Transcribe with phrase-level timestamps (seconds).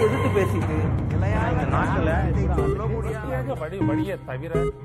[0.00, 0.74] எதிர்த்து பேசிட்டு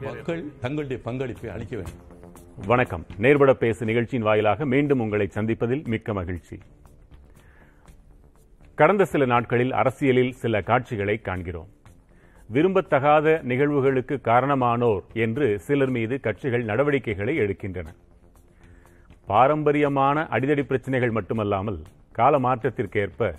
[0.01, 2.19] மக்கள் தங்களுடைய பங்களிப்பை அளிக்க வேண்டும்.
[2.65, 3.05] வணக்கம்.
[3.17, 6.59] நேர்பட பேசு நிகழ்ச்சியின் வாயிலாக மீண்டும் உங்களை சந்திப்பதில் மிக்க மகிழ்ச்சி.
[8.75, 11.67] கடந்த சில நாட்களில் அரசியலில் சில காட்சிகளை காண்கிறோம்.
[12.53, 17.85] விரும்பத்தகாத நிகழ்வுகளுக்கு காரணமானோர் என்று சிலர் மீது கட்சிகள் நடவடிக்கைகளை எடுக்கின்றன.
[19.27, 21.79] பாரம்பரியமான அடிதடி பிரச்சனைகள் மட்டுமல்லாமல்
[22.11, 23.29] கால மாற்றத்திற்கேற்ப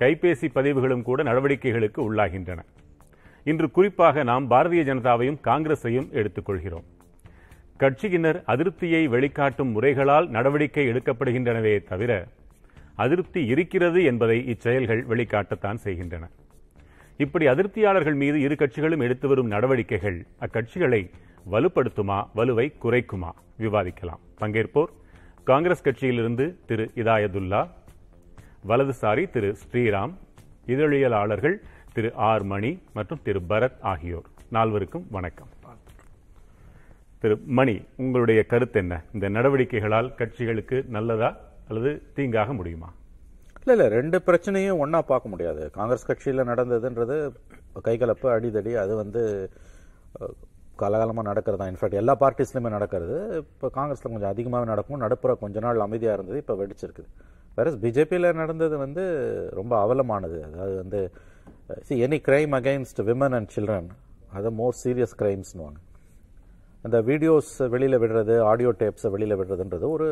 [0.00, 2.60] கைபேசி பதிவுகளும் கூட நடவடிக்கைகளுக்கு உள்ளாகின்றன.
[3.50, 6.86] இன்று குறிப்பாக நாம் பாரதிய ஜனதாவையும் காங்கிரஸையும் எடுத்துக்கொள்கிறோம்.
[7.82, 12.12] கட்சியினர் அதிருப்தியை வெளிக்காட்டும் முறைகளால் நடவடிக்கை எடுக்கப்படுகின்றனவே தவிர
[13.04, 16.24] அதிருப்தி இருக்கிறது என்பதை இச்செயல்கள் வெளிக்காட்டத்தான் செய்கின்றன.
[17.24, 21.02] இப்படி அதிருப்தியாளர்கள் மீது இரு கட்சிகளும் எடுத்து வரும் நடவடிக்கைகள் அக்கட்சிகளை
[21.52, 23.30] வலுப்படுத்துமா வலுவை குறைக்குமா
[23.64, 24.22] விவாதிக்கலாம்.
[24.40, 24.92] பங்கேற்போர்
[25.48, 27.60] காங்கிரஸ் கட்சியிலிருந்து திரு இதாயதுல்லா
[28.68, 30.12] வலதுசாரி திரு ஸ்ரீராம்
[30.66, 31.56] இதழியலாளர்கள்
[31.92, 34.26] திரு ஆர் மணி மற்றும் திரு பரத் ஆகியோர்.
[34.52, 35.50] நால்வருக்கும் வணக்கம்.
[37.20, 39.02] திரு மணி உங்களுடைய கருத்து என்ன?
[39.14, 41.36] இந்த நடவடிக்கைகளால் கட்சிகளுக்கு நல்லதா
[41.68, 42.92] அல்லது தீங்காக முடியுமா?
[43.66, 45.70] இல்ல இல்ல ரெண்டு பிரச்சனையும் ஒன்றா பார்க்க முடியாது.
[45.70, 47.16] காங்கிரஸ் கட்சியில நடந்ததுன்றது
[47.84, 49.22] கைகலப்பு அடிதடி அது வந்து
[50.78, 51.58] அஹ், நடக்கிறது?
[51.58, 53.14] தான் இன்ஃபேக்ட் எல்லா பார்ட்டிஸ்லையுமே நடக்கிறது.
[53.42, 55.00] இப்போ காங்கிரஸில் கொஞ்சம் அதிகமாகவே நடக்கும்.
[55.04, 57.08] நடுப்புற கொஞ்ச நாள் அமைதியாக இருந்தது இப்போ வெடிச்சிருக்குது.
[57.58, 59.04] வேற பிஜேபியில் நடந்தது வந்து
[59.58, 60.38] ரொம்ப அவலமானது.
[60.48, 61.00] அதாவது வந்து
[61.86, 63.88] see any crime against women and children
[64.32, 65.78] அது மோர் சீரியஸ் கிரைம்ஸ்னுவாங்க
[66.84, 70.08] அந்த வீடியோஸ் வெளியில் விடுறது ஆடியோ டேப்ஸை வெளியில் விடுறதுன்றது ஒரு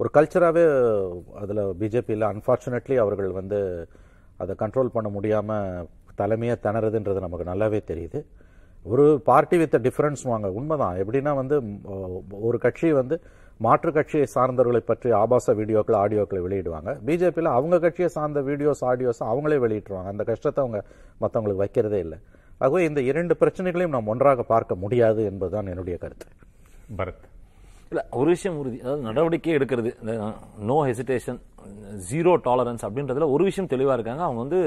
[0.00, 0.64] ஒரு கல்ச்சராகவே
[1.40, 3.58] அதில் பிஜேபியில் அன்ஃபார்ச்சுனேட்லி அவர்கள் வந்து
[4.40, 8.20] அதை கண்ட்ரோல் பண்ண முடியாமல் தலைமையாக திணறதுன்றது நமக்கு நல்லாவே தெரியுது.
[8.82, 10.50] ஒரு பார்ட்டி வித் டிஃபரன்ஸ் வாங்க.
[10.50, 10.96] உண்மைதான்.
[10.96, 11.56] எப்படின்னா வந்து
[12.30, 13.20] ஒரு கட்சி வந்து
[13.58, 16.90] மாற்று கட்சியை சார்ந்தவர்களை பற்றி ஆபாச வீடியோக்கள் ஆடியோக்களை வெளியிடுவாங்க.
[17.06, 20.04] பிஜேபியில் அவங்க கட்சியை சார்ந்த வீடியோஸ் ஆடியோஸ் அவங்களே வெளியிட்டுருவாங்க.
[20.04, 20.84] அந்த கஷ்டத்தை அவங்க
[21.20, 22.18] மற்றவங்களுக்கு வைக்கிறதே இல்லை.
[22.58, 26.26] ஆகவே இந்த இரண்டு பிரச்சனைகளையும் நாம் ஒன்றாக பார்க்க முடியாது என்பதுதான் என்னுடைய கருத்து.
[26.98, 27.24] பரத்.
[27.88, 29.90] இல்ல ஒரு விஷயம் உறுதி அதாவது நடவடிக்கை எடுக்கிறது.
[30.58, 31.40] நோ ஹெசிடேஷன்
[32.08, 34.22] ஜீரோ டாலரன்ஸ் அப்படின்றதுல ஒரு விஷயம் தெளிவா இருக்காங்க.
[34.26, 34.58] அவங்க வந்து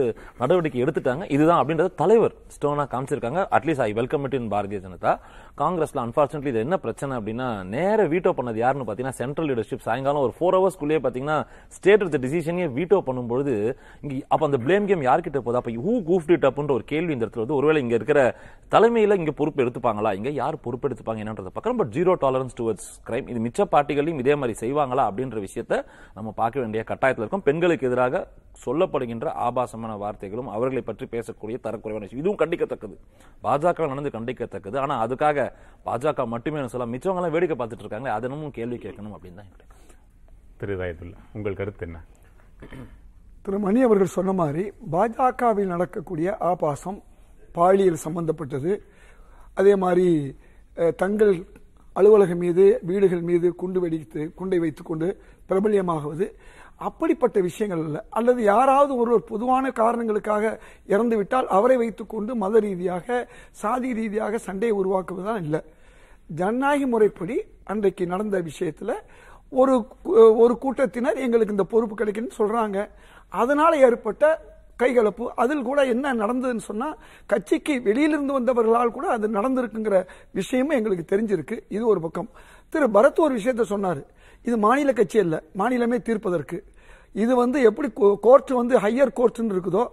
[0.41, 1.23] நடவடிக்கை எடுத்துட்டாங்க.
[1.35, 3.41] இதுதான் அப்படின்றது தலைவர் ஸ்டோனா காமிச்சிருக்காங்க.
[3.57, 5.13] At least I welcome it in Bharatiya Janata.
[5.61, 10.33] காங்கிரஸ்ல அன்பார்ச்சுனேட்லி இது என்ன பிரச்சனை அப்படின்னா நேர வீட்டோ பண்ணது யாருன்னு பாத்தீங்கன்னா சென்ட்ரல் லீடர்ஷிப் சாயங்காலம் ஒரு
[10.37, 11.37] ஃபோர் ஹவர்ஸ்க்குள்ளேயே பாத்தீங்கன்னா
[11.77, 13.53] ஸ்டேட் எடுத்த டிசிஷனே வீட்டோ பண்ணும்பொழுது
[14.03, 17.25] இங்க அப்ப அந்த பிளேம் கேம் யார்கிட்ட போதா அப்ப ஹூ கூஃப்ட் இட் அப்படின்ற ஒரு கேள்வி இந்த
[17.25, 18.19] இடத்துல வந்து ஒருவேளை இங்க இருக்கிற
[18.73, 20.11] தலைமையில இங்க பொறுப்பு எடுத்துப்பாங்களா?
[20.19, 24.35] இங்க யார் பொறுப்பு எடுத்துப்பாங்க என்னன்றத பக்கம் but zero tolerance towards crime இது மிச்ச பார்ட்டிகளையும் இதே
[24.35, 25.83] மாதிரி செய்வாங்களா அப்படின்ற விஷயத்த
[26.17, 28.21] நம்ம பார்க்க வேண்டிய கட்டாயத்தில் இருக்கும் பெண்களுக்கு எதிராக
[28.63, 32.23] சொல்லப்படுகின்ற ஆபாசமான வார்த்தைகளும் அவர்களை பற்றி பேசக்கூடிய தரக்குறைவான விஷயம்.
[32.23, 32.95] இதுவும் கண்டிக்கத்தக்கது.
[33.45, 34.77] பாஜக நடந்து கண்டிக்கத்தக்கது.
[34.83, 35.47] ஆனா அதுக்காக
[35.87, 39.53] பாஜக மட்டுமே சொல்ல மிச்சவங்க எல்லாம் வேடிக்கை பார்த்துட்டு இருக்காங்க அதனமும் கேள்வி கேட்கணும் அப்படின்னு தான்.
[40.61, 41.99] திரு இதாயதுல்லா உங்கள் கருத்து என்ன?
[43.45, 44.63] திரு மணி அவர்கள் சொன்ன மாதிரி
[44.95, 46.99] பாஜகவில் நடக்கக்கூடிய ஆபாசம்
[47.57, 48.71] பாலியல் சம்பந்தப்பட்டது.
[49.59, 50.07] அதே மாதிரி
[51.01, 51.33] தங்கள்
[51.99, 55.07] அலுவலகம் மீது வீடுகள் மீது குண்டு வெடித்து குண்டை வைத்துக்கொண்டு
[55.49, 56.25] பிரபல்யமாகுவது.
[56.87, 57.99] அப்படிப்பட்ட விஷயங்கள் அல்ல.
[58.09, 60.53] அல்லது யாராவது ஒருவர் பொதுவான காரணங்களுக்காக
[60.93, 63.27] இறந்து விட்டால் அவரை வைத்துக்கொண்டு மத ரீதியாக
[63.61, 65.61] சாதி ரீதியாக சண்டையை உருவாக்குவதுதான் இல்லை.
[66.39, 68.95] ஜனநாயக முறைப்படி அன்றைக்கு நடந்த விஷயத்தில்
[69.61, 69.75] ஒரு
[70.43, 72.77] ஒரு கூட்டத்தினர் எங்களுக்கு இந்த பொறுப்பு கிடைக்குன்னு சொல்கிறாங்க
[73.41, 74.25] அதனால் ஏற்பட்ட
[74.81, 76.95] கைகலப்பு அதில் கூட என்ன நடந்ததுன்னு சொன்னால்
[77.31, 79.97] கட்சிக்கு வெளியிலிருந்து வந்தவர்களால் கூட அது நடந்திருக்குங்கிற
[80.39, 81.57] விஷயமும் எங்களுக்கு தெரிஞ்சிருக்கு.
[81.69, 82.29] இது ஒரு பக்கம்.
[82.73, 84.01] திரு பரத் ஒரு விஷயத்த சொன்னார்.
[84.47, 85.35] இது மாநில கட்சி அல்ல.
[85.59, 86.57] மாநிலமே தீர்ப்பதற்கு.
[87.23, 87.87] இது வந்து எப்படி
[88.25, 89.83] கோர்ட் வந்து ஹையர் கோர்ட்னு இருக்குதோ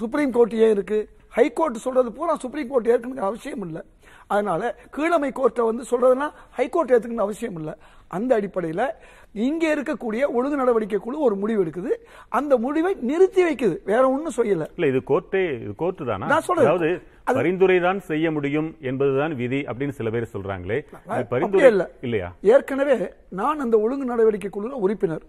[0.00, 0.98] சுப்ரீம் கோர்ட் ஏன் இருக்கு?
[1.36, 3.82] ஹை கோர்ட் சொல்றது பூரா சுப்ரீம் கோர்ட் ஏற்கனவே அவசியம் இல்லை
[4.28, 7.74] அதனால கீழமை கோர்ட்டை வந்து சொல்றதுனா ஹை கோர்ட் ஏத்துக்கணும் அவசியம் இல்லை.
[8.08, 8.90] அந்த அடிப்படையில்
[9.32, 11.90] இங்க இருக்கக்கூடிய ஒழுங்கு நடவடிக்கை குழு ஒரு முடிவு எடுக்குது.
[12.28, 13.78] அந்த முடிவை நிறுத்தி வைக்குது.
[13.84, 14.66] வேற ஒன்றும் செய்யல.
[14.76, 16.26] இல்ல இது கோர்ட்டே இது கோர்ட் தானா?
[16.26, 16.42] நான்
[16.78, 20.84] அது- பரிந்துரை தான் செய்ய முடியும் என்பதுதான் விதி அப்படின்னு சில பேர் சொல்றாங்களே.
[21.28, 21.90] பரிந்துரை இல்ல.
[22.00, 22.32] இல்லையா?
[22.42, 25.22] ஏற்கனவே நான் அந்த ஒழுங்கு நடவடிக்கை குழுல உறுப்பினர்.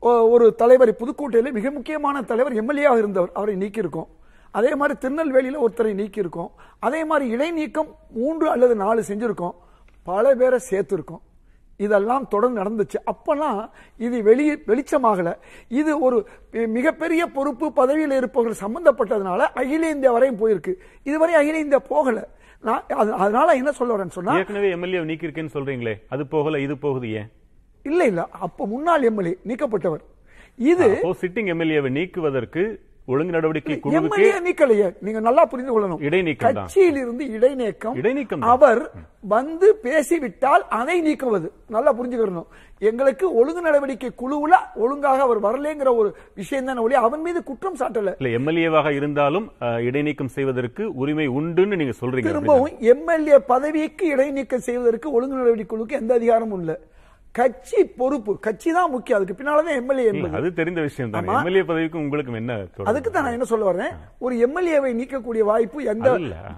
[0.00, 3.30] ஒரு தலைவர் புதுக்கோட்டையில மிக முக்கியமான தலைவர் எம்எல்ஏவாக இருந்தவர்.
[3.34, 4.06] அவரை நீக்கியிருக்கோம்.
[4.54, 6.50] அதே மாதிரி திருநெல்வேலியில ஒருத்தரை நீக்கியிருக்கோம்.
[6.78, 9.50] அதே மாதிரி இடைநீக்கம் மூன்று அல்லது நாலு செஞ்சிருக்கோம்.
[10.02, 11.20] பல பேரை சேர்த்திருக்கோம்.
[11.76, 12.94] இதெல்லாம் தொடர்ந்து நடந்துச்சு.
[13.06, 15.36] அப்பெல்லாம் இது வெளி வெளிச்சமாகல.
[15.68, 20.74] இது ஒரு மிகப்பெரிய பொறுப்பு பதவியில் இருப்பவர்கள் சம்பந்தப்பட்டதுனால அகில இந்தியா வரையும் போயிருக்கு.
[21.02, 22.28] இதுவரை அகில இந்தியா போகல.
[22.60, 25.94] நான் அது- அதனால என்ன சொல்ல வரேன்னு சொன்னா ஏற்கனவே எம்எல்ஏ நீக்கிருக்கேன்னு சொல்றீங்களே.
[26.08, 27.30] அது போகல இது போகுது ஏன்?
[27.82, 28.28] இல்ல இல்ல.
[28.30, 30.00] அப்ப முன்னாள் எம்எல்ஏ நீக்கப்பட்டவர்.
[30.56, 32.80] இது சிட்டிங் எம்எல்ஏவை நீக்குவதற்கு
[33.12, 34.86] ஒழுங்கு நடவடிக்கை குழுவுக்கு எம்எல்ஏ நீக்கலையே.
[35.06, 36.02] நீங்க நல்லா புரிந்து கொள்ளணும்.
[36.08, 36.54] இடைநீக்கம்.
[36.58, 37.96] கட்சியில் இருந்து இடைநீக்கம்.
[38.00, 38.44] இடைநீக்கம்.
[38.52, 38.80] அவர்
[39.34, 41.48] வந்து பேசிவிட்டால் அதை நீக்குவது.
[41.74, 42.46] நல்லா புரிஞ்சுக்கணும்.
[42.78, 48.14] எங்களுக்கு ஒழுங்கு நடவடிக்கை குழுவுல ஒழுங்காக அவர் வரலங்கிற ஒரு விஷயம் தானே ஒழிய அவன் மீது குற்றம் சாட்டல.
[48.20, 49.52] இல்ல எம்எல்ஏவாக இருந்தாலும்
[49.88, 56.14] இடைநீக்கம் செய்வதற்கு உரிமை உண்டுன்னு நீங்க சொல்றீங்க திரும்பவும் எம்எல்ஏ பதவிக்கு இடைநீக்கம் செய்வதற்கு ஒழுங்கு நடவடிக்கை குழுவுக்கு எந்த
[56.14, 56.74] அதிகாரமும் இல்ல.
[57.38, 58.32] கட்சி பொறுப்பு.
[58.46, 59.18] கட்சி தான் முக்கியம்.
[59.18, 60.04] அதுக்கு பின்னாலதான் எம்எல்ஏ
[60.38, 61.28] அது தெரிந்த விஷயம் தான்.
[61.36, 62.58] எம்எல்ஏ பதவிக்கும் உங்களுக்கும் என்ன?
[62.90, 63.94] அதுக்கு தான் நான் என்ன சொல்ல வர்றேன்?
[64.24, 66.10] ஒரு எம்எல்ஏவை நீக்கக்கூடிய வாய்ப்பு எந்த.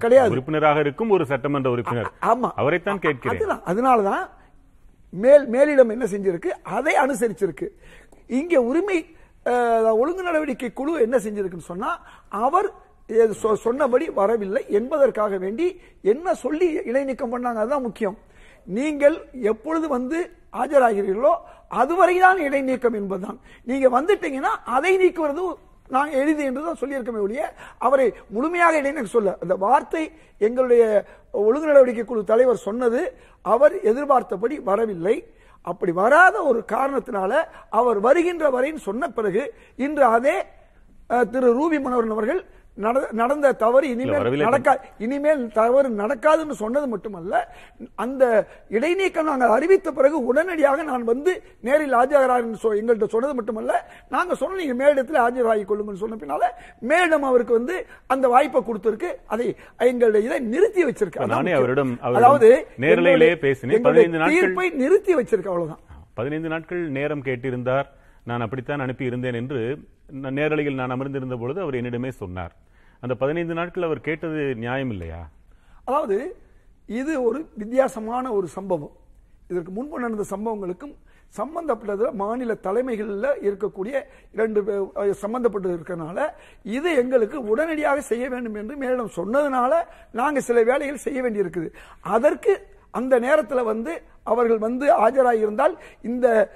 [0.05, 0.35] கிடையாது.
[0.37, 2.11] உறுப்பினராக இருக்கும் ஒரு சட்டமன்ற உறுப்பினர்.
[2.33, 2.51] ஆமா.
[2.63, 3.55] அவரைத்தான் கேட்கிறேன்.
[3.73, 4.25] அதனாலதான்
[5.25, 6.51] மேல் மேலிடம் என்ன செஞ்சிருக்கு?
[6.77, 7.69] அதை அனுசரிச்சிருக்கு.
[8.41, 8.99] இங்க உரிமை
[10.03, 11.91] ஒழுங்கு நடவடிக்கை குழு என்ன செஞ்சிருக்குன்னு சொன்னா
[12.45, 12.69] அவர்
[13.65, 15.67] சொன்னபடி வரவில்லை என்பதற்காக வேண்டி
[16.13, 18.17] என்ன சொல்லி இடைநீக்கம் பண்ணாங்க அதுதான் முக்கியம்.
[18.79, 19.17] நீங்கள்
[19.51, 20.19] எப்பொழுது வந்து
[20.61, 21.35] ஆஜராகிறீர்களோ
[21.81, 23.39] அதுவரைதான் இடைநீக்கம் என்பதுதான்.
[23.69, 25.45] நீங்க வந்துட்டீங்கன்னா அதை நீக்குவது
[25.95, 27.43] நான் எளிது என்று தான் சொல்லியிருக்கமே ஒழிய
[27.87, 29.33] அவரை முழுமையாக இடைநீக்கம் சொல்ல.
[29.43, 30.03] அந்த வார்த்தை
[30.47, 30.83] எங்களுடைய
[31.47, 33.01] ஒழுங்கு நடவடிக்கை குழு தலைவர் சொன்னது
[33.45, 35.17] அவர் எதிர்பார்த்தபடி வரவில்லை.
[35.71, 37.33] அப்படி வராத ஒரு காரணத்தினால
[37.79, 39.43] அவர் வருகின்ற வரைன்னு சொன்ன பிறகு
[39.87, 40.37] இன்று அதே
[41.33, 42.41] திரு ரூபி மனோரன் அவர்கள்
[43.15, 44.47] நடந்த தவறு இனிமேல் வரவில்லை.
[44.47, 47.35] நடக்கா இனிமேல் தவறு நடக்காதுன்னு சொன்னது மட்டுமல்ல
[48.03, 48.25] அந்த
[48.71, 51.33] இடைநீக்கம் நாங்கள் அறிவித்த பிறகு உடனடியாக நான் வந்து
[51.63, 53.73] நேரில் ஆஜராகிறேன் சொ- எங்கள்கிட்ட சொன்னது மட்டுமல்ல
[54.11, 56.51] நாங்க சொன்ன நீங்க மேலிடத்தில் ஆஜராகி கொள்ளுங்கன்னு சொன்ன பின்னால
[56.87, 57.77] மேலிடம் அவருக்கு வந்து
[58.09, 59.49] அந்த வாய்ப்பை கொடுத்திருக்கு அதை
[59.89, 61.61] எங்களுடைய இதை நிறுத்தி வச்சிருக்கு அதான் நானே முக்கியம்.
[61.61, 63.77] அவரிடம் அதாவது நேரலையிலே எங்களுடைய- பேசினேன்.
[63.77, 65.83] எங்களுடைய 15 நாட்கள் தீர்ப்பை நிறுத்தி வச்சிருக்கு அவ்வளவுதான்
[66.15, 67.89] பதினைந்து நாட்கள் நேரம் கேட்டிருந்தார்
[68.27, 69.79] நான் அப்படித்தான் அனுப்பி இருந்தேன் என்று
[70.13, 72.57] நேரலையில் நான் அமர்ந்திருந்த பொழுது அவர் என்னிடமே சொன்னார்.
[73.01, 75.29] அந்த பதினைந்து நாட்கள் அவர் கேட்டது நியாயம் இல்லையா?
[75.85, 76.37] அதாவது
[76.87, 78.91] இது ஒரு வித்தியாசமான ஒரு சம்பவம்.
[79.51, 80.95] இதற்கு முன்பு நடந்த சம்பவங்களுக்கும்
[81.37, 84.03] சம்பந்தப்பட்டதில் மாநில தலைமைகளில் இருக்கக்கூடிய
[84.33, 86.31] இரண்டு பே- சம்பந்தப்பட்டு
[86.63, 89.75] இது எங்களுக்கு உடனடியாக செய்ய வேண்டும் என்று மேலும் சொன்னதுனால
[90.13, 91.73] நாங்கள் சில வேலைகள் செய்ய வேண்டியிருக்குது.
[92.01, 96.51] அதற்கு அந்த நேரத்தில் வந்து அவர்கள் வந்து ஆஜராகியிருந்தால் இந்த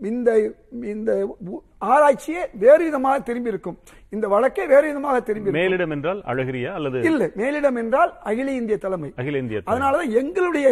[0.00, 0.30] இந்த
[0.70, 1.10] இந்த
[1.80, 3.78] ஆராய்ச்சியே வேறு விதமாக திரும்பி இருக்கும்
[4.08, 5.50] இந்த வழக்கே வேறு விதமாக திரும்பி.
[5.50, 9.12] மேலிடம் என்றால் அழகிரியா அல்லது இல்ல மேலிடம் என்றால் அகில இந்திய தலைமை.
[9.16, 9.62] அகில இந்திய.
[9.66, 10.68] அதனாலதான் எங்களுடைய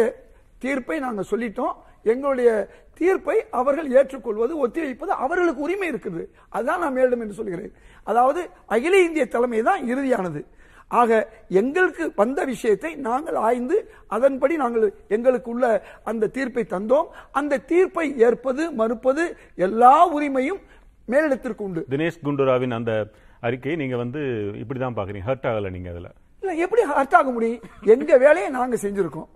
[0.57, 1.75] தீர்ப்பை நாங்க சொல்லிட்டோம்.
[2.03, 2.49] எங்களுடைய
[2.93, 6.27] தீர்ப்பை அவர்கள் ஏற்றுக்கொள்வது ஒத்திவைப்பது அவர்களுக்கு உரிமை இருக்குது.
[6.49, 7.73] அதுதான் நான் மேலிடம் என்று சொல்கிறேன்.
[8.03, 10.41] அதாவது அகில இந்திய தலைமை தான் இறுதியானது.
[10.87, 17.05] ஆக எங்களுக்கு வந்த விஷயத்தை நாங்கள் ஆய்ந்து அதன்படி நாங்கள் எங்களுக்கு உள்ள அந்த தீர்ப்பை தந்தோம்.
[17.31, 20.61] அந்த தீர்ப்பை ஏற்பது மறுப்பது எல்லா உரிமையும்
[21.07, 21.85] மேலிடத்திற்கு உண்டு.
[21.89, 23.07] தினேஷ் குண்டுராவின் அந்த
[23.39, 24.19] அறிக்கையை நீங்க வந்து
[24.53, 25.21] இப்படிதான் பாக்குறீங்க.
[25.27, 26.11] ஹர்ட் ஆகல நீங்க அதுல.
[26.41, 27.59] இல்ல எப்படி ஹர்ட் ஆக முடியும்?
[27.81, 29.27] எங்க வேலையை நாங்க செஞ்சிருக்கோம்.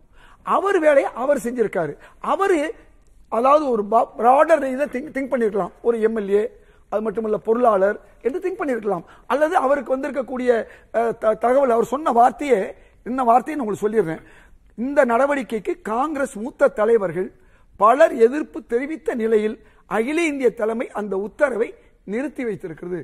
[0.43, 1.97] அவர் வேலையை அவர் செஞ்சிருக்காரு.
[2.19, 2.73] அவரு
[3.29, 3.85] அதாவது ஒரு
[4.17, 5.71] ப்ராடர் இதை திங்க் திங்க் பண்ணிருக்கலாம்.
[5.81, 6.58] ஒரு எம்எல்ஏ
[6.89, 10.51] அது மட்டுமல்ல பொருளாளர் என்று திங்க் பண்ணிருக்கலாம் அல்லது அவருக்கு வந்திருக்கக்கூடிய
[11.43, 12.61] தகவல் அவர் சொன்ன வார்த்தையே
[13.03, 14.23] என்ன வார்த்தையை உங்களுக்கு சொல்லிடுறேன்.
[14.85, 17.29] இந்த நடவடிக்கைக்கு காங்கிரஸ் மூத்த தலைவர்கள்
[17.83, 19.55] பலர் எதிர்ப்பு தெரிவித்த நிலையில்
[19.97, 21.69] அகில இந்திய தலைமை அந்த உத்தரவை
[22.13, 22.99] நிறுத்தி வைத்திருக்கிறது.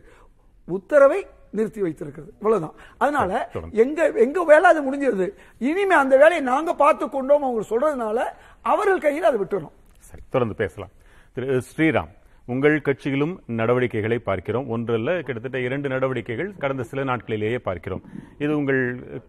[0.78, 1.20] உத்தரவை
[1.58, 2.32] நிறுத்தி வைத்திருக்கிறது.
[2.38, 2.76] இவ்வளவுதான்.
[2.98, 3.50] அதனால
[3.84, 5.28] எங்க எங்க வேலை அது முடிஞ்சிருது.
[5.70, 8.20] இனிமே அந்த வேலையை நாங்க பார்த்து கொண்டோம் அவங்க சொல்றதுனால
[8.62, 9.76] அவர்கள் கையில் அதை விட்டுறோம்.
[10.10, 10.94] சரி தொடர்ந்து பேசலாம்.
[11.34, 12.12] திரு ஸ்ரீராம்.
[12.54, 14.68] உங்கள் கட்சியிலும் நடவடிக்கைகளை பார்க்கிறோம்.
[14.74, 18.04] ஒன்றல்ல கிட்டத்தட்ட இரண்டு நடவடிக்கைகள் கடந்த சில நாட்களிலேயே பார்க்கிறோம்.
[18.44, 18.82] இது உங்கள்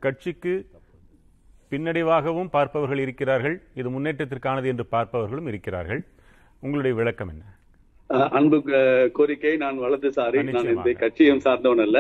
[0.04, 0.54] கட்சிக்கு
[1.70, 3.56] பின்னடைவாகவும் பார்ப்பவர்கள் இருக்கிறார்கள்.
[3.80, 6.02] இது முன்னேற்றத்திற்கானது என்று பார்ப்பவர்களும் இருக்கிறார்கள்.
[6.64, 7.44] உங்களுடைய விளக்கம் என்ன?
[8.38, 8.58] அன்பு
[9.18, 10.70] கோரிக்கை நான் வலதுசாரி நான்.
[10.74, 11.98] இந்த கட்சியும் சார்ந்தவன் அல்ல.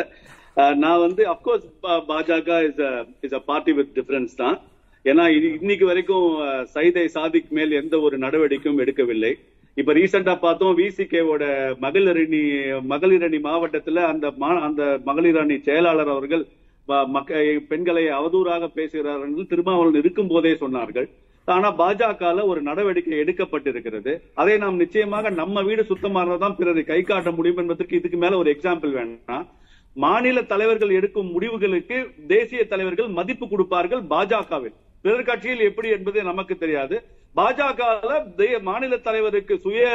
[0.84, 1.66] நான் வந்து of course
[2.12, 2.84] Bhajaka is
[3.26, 4.56] is a party with difference தான்.
[5.04, 5.24] ஏன்னா
[5.62, 6.28] இன்னைக்கு வரைக்கும்
[6.76, 9.32] சைதை சாதிக் மேல் எந்த ஒரு நடவடிக்கையும் எடுக்கவில்லை.
[9.76, 16.08] இப்ப ரீசெண்டா பார்த்தோம் விசிகேவோட மகளிரணி மகளிரணி மகளிர் அணி மாவட்டத்துல அந்த மா- அந்த மகளிர் அணி செயலாளர்
[16.08, 16.46] அவர்கள்
[16.86, 21.10] மக்க- பெண்களை அவதூறாக பேசுகிறார்கள் என்று திருமாவளவன் இருக்கும் போதே சொன்னார்கள்.
[21.44, 24.20] ஆனா பாஜக ஒரு நடவடிக்கை எடுக்கப்பட்டிருக்கிறது.
[24.34, 28.92] அதை நாம் நிச்சயமாக நம்ம வீடு சுத்தமானதான் பிறரை கை காட்ட முடியும் என்பதற்கு இதுக்கு மேல ஒரு எக்ஸாம்பிள்
[28.92, 29.46] வேணும்னா
[29.94, 34.74] மாநில தலைவர்கள் எடுக்கும் முடிவுகளுக்கு தேசிய தலைவர்கள் மதிப்பு கொடுப்பார்கள் பாஜகவில்.
[35.02, 37.02] பிறர் கட்சியில் எப்படி என்பது நமக்கு தெரியாது.
[37.36, 39.86] பாஜக மாநில தலைவருக்கு சுய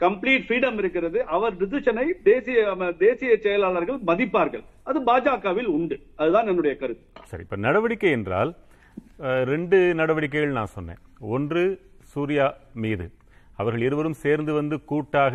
[0.00, 1.18] கம்ப்ளீட் ஃப்ரீடம் இருக்கிறது.
[1.36, 4.64] அவர் டிசிஷனை தேசிய தேசிய செயலாளர்கள் மதிப்பார்கள்.
[4.88, 5.96] அது பாஜகவில் உண்டு.
[6.22, 7.22] அதுதான் என்னுடைய கருத்து.
[7.30, 8.52] சரி இப்ப நடவடிக்கை என்றால்
[9.52, 11.00] ரெண்டு நடவடிக்கைகள் நான் சொன்னேன்.
[11.34, 11.64] ஒன்று
[12.12, 12.46] சூர்யா
[12.84, 13.06] மீது.
[13.60, 15.34] அவர்கள் இருவரும் சேர்ந்து வந்து கூட்டாக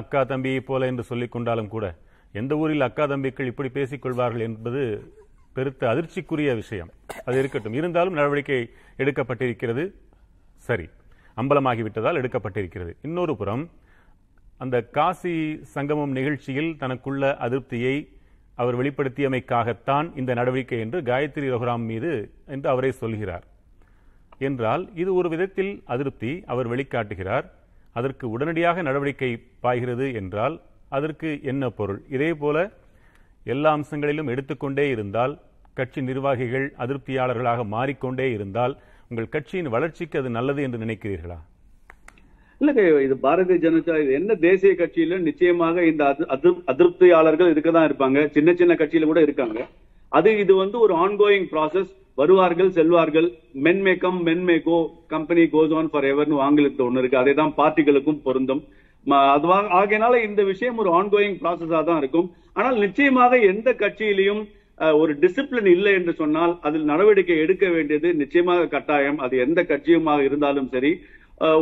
[0.00, 1.86] அக்கா தம்பியை போல என்று சொல்லிக் கொண்டாலும் கூட
[2.40, 4.82] எந்த ஊரில் அக்கா தம்பிக்கள் இப்படி பேசிக் கொள்வார்கள் என்பது
[5.56, 6.90] பெருத்த அதிர்ச்சிக்குரிய விஷயம்.
[7.26, 7.76] அது இருக்கட்டும்.
[7.80, 8.60] இருந்தாலும் நடவடிக்கை
[9.02, 9.84] எடுக்கப்பட்டிருக்கிறது.
[10.66, 10.86] சரி.
[11.36, 12.92] அம்பலமாகிவிட்டதால் எடுக்கப்பட்டிருக்கிறது.
[13.02, 13.64] இன்னொரு புறம்
[14.58, 15.34] அந்த காசி
[15.74, 17.94] சங்கமம் நிகழ்ச்சியில் தனக்குள்ள அதிருப்தியை
[18.54, 22.12] அவர் வெளிப்படுத்தியமைக்காகத்தான் இந்த நடவடிக்கை என்று காயத்ரி ரகுராம் மீது
[22.46, 23.44] என்று அவரே சொல்கிறார்.
[24.38, 27.46] என்றால் இது ஒரு விதத்தில் அதிருப்தி அவர் வெளிக்காட்டுகிறார்.
[27.92, 30.54] அதற்கு உடனடியாக நடவடிக்கை பாய்கிறது என்றால்
[30.88, 32.00] அதற்கு என்ன பொருள்?
[32.10, 32.56] இதே போல
[33.44, 35.34] எல்லா அம்சங்களிலும் எடுத்துக்கொண்டே இருந்தால்
[35.74, 38.74] கட்சி நிர்வாகிகள் அதிருப்தியாளர்களாக மாறிக்கொண்டே இருந்தால்
[39.12, 41.36] உங்கள் கட்சியின் வளர்ச்சிக்கு அது நல்லது என்று நினைக்கிறீர்களா?
[42.60, 48.26] இல்லங்க இது பாரதிய ஜனதா இது என்ன தேசிய கட்சியில நிச்சயமாக இந்த அது- அது- அதிருப்தியாளர்கள் இருக்கதான் இருப்பாங்க.
[48.26, 49.66] சின்ன சின்ன கட்சியில கூட இருக்காங்க.
[50.08, 53.38] அது இது வந்து ஒரு ஆன்கோயிங் ப்ராசஸ் வருவார்கள் செல்வார்கள்.
[53.62, 57.18] Men may come may come company goes on for எவர்னு ஆங்கிலத்தில் ஒன்று இருக்கு.
[57.18, 58.64] அதே தான் பார்ட்டிகளுக்கும் பொருந்தும்.
[59.06, 59.40] ம-
[59.70, 62.32] ஆகையினால இந்த விஷயம் ஒரு ஆன்கோயிங் ப்ராசஸா தான் இருக்கும்.
[62.52, 64.48] ஆனால் நிச்சயமாக எந்த கட்சியிலையும்
[65.00, 69.18] ஒரு டிசிப்ளின் இல்லை என்று சொன்னால் அதில் நடவடிக்கை எடுக்க வேண்டியது நிச்சயமாக கட்டாயம்.
[69.18, 70.92] அது எந்த கட்சியுமாக இருந்தாலும் சரி.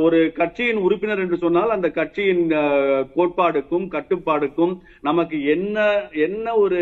[0.05, 2.45] ஒரு கட்சியின் உறுப்பினர் என்று சொன்னால் அந்த கட்சியின்
[3.17, 4.75] கோட்பாடுக்கும் கட்டுப்பாடுக்கும்
[5.09, 5.87] நமக்கு என்ன
[6.27, 6.81] என்ன ஒரு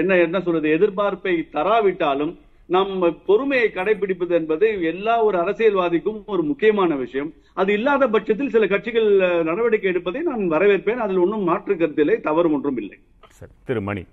[0.00, 2.32] என்ன என்ன சொல்றது எதிர்பார்ப்பை தராவிட்டாலும்
[2.74, 2.92] நம்
[3.28, 7.30] பொறுமையை கடைபிடிப்பது என்பது எல்லா ஒரு அரசியல்வாதிக்கும் ஒரு முக்கியமான விஷயம்.
[7.60, 9.08] அது இல்லாத பட்சத்தில் சில கட்சிகள்
[9.48, 11.02] நடவடிக்கை எடுப்பதை நான் வரவேற்பேன்.
[11.06, 12.98] அதில் ஒன்றும் மாற்று கருத்திலே தவறு ஒன்றும் இல்லை.
[13.38, 14.04] சரி திரு மணி.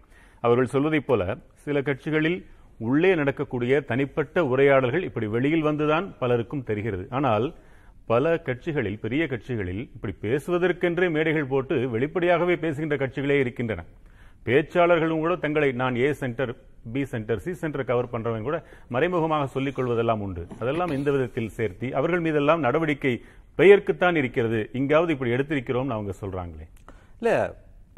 [0.41, 2.39] அவர்கள் சொல்வதைப் போல சில கட்சிகளில்
[2.77, 7.07] உள்ளே நடக்கக்கூடிய தனிப்பட்ட உரையாடல்கள் இப்படி வெளியில் வந்துதான் பலருக்கும் தெரிகிறது.
[7.09, 7.45] ஆனால்
[8.05, 13.83] பல கட்சிகளில் பெரிய கட்சிகளில் இப்படி பேசுவதற்கென்றே மேடைகள் போட்டு வெளிப்படையாகவே பேசுகின்ற கட்சிகளே இருக்கின்றன.
[14.45, 16.53] பேச்சாளர்களும் கூட தங்களை நான் A centre
[16.93, 18.57] B centre C centre cover பண்றவங்க கூட
[18.87, 20.47] மறைமுகமாக சொல்லிக் கொள்வதெல்லாம் உண்டு.
[20.59, 23.13] அதெல்லாம் இந்த விதத்தில் சேர்த்தி அவர்கள் மீதெல்லாம் நடவடிக்கை
[23.57, 24.69] பெயர்க்குத்தான் இருக்கிறது.
[24.73, 26.67] இங்காவது இப்படி எடுத்திருக்கிறோம்னு அவங்க சொல்றாங்களே.
[27.19, 27.35] இல்லை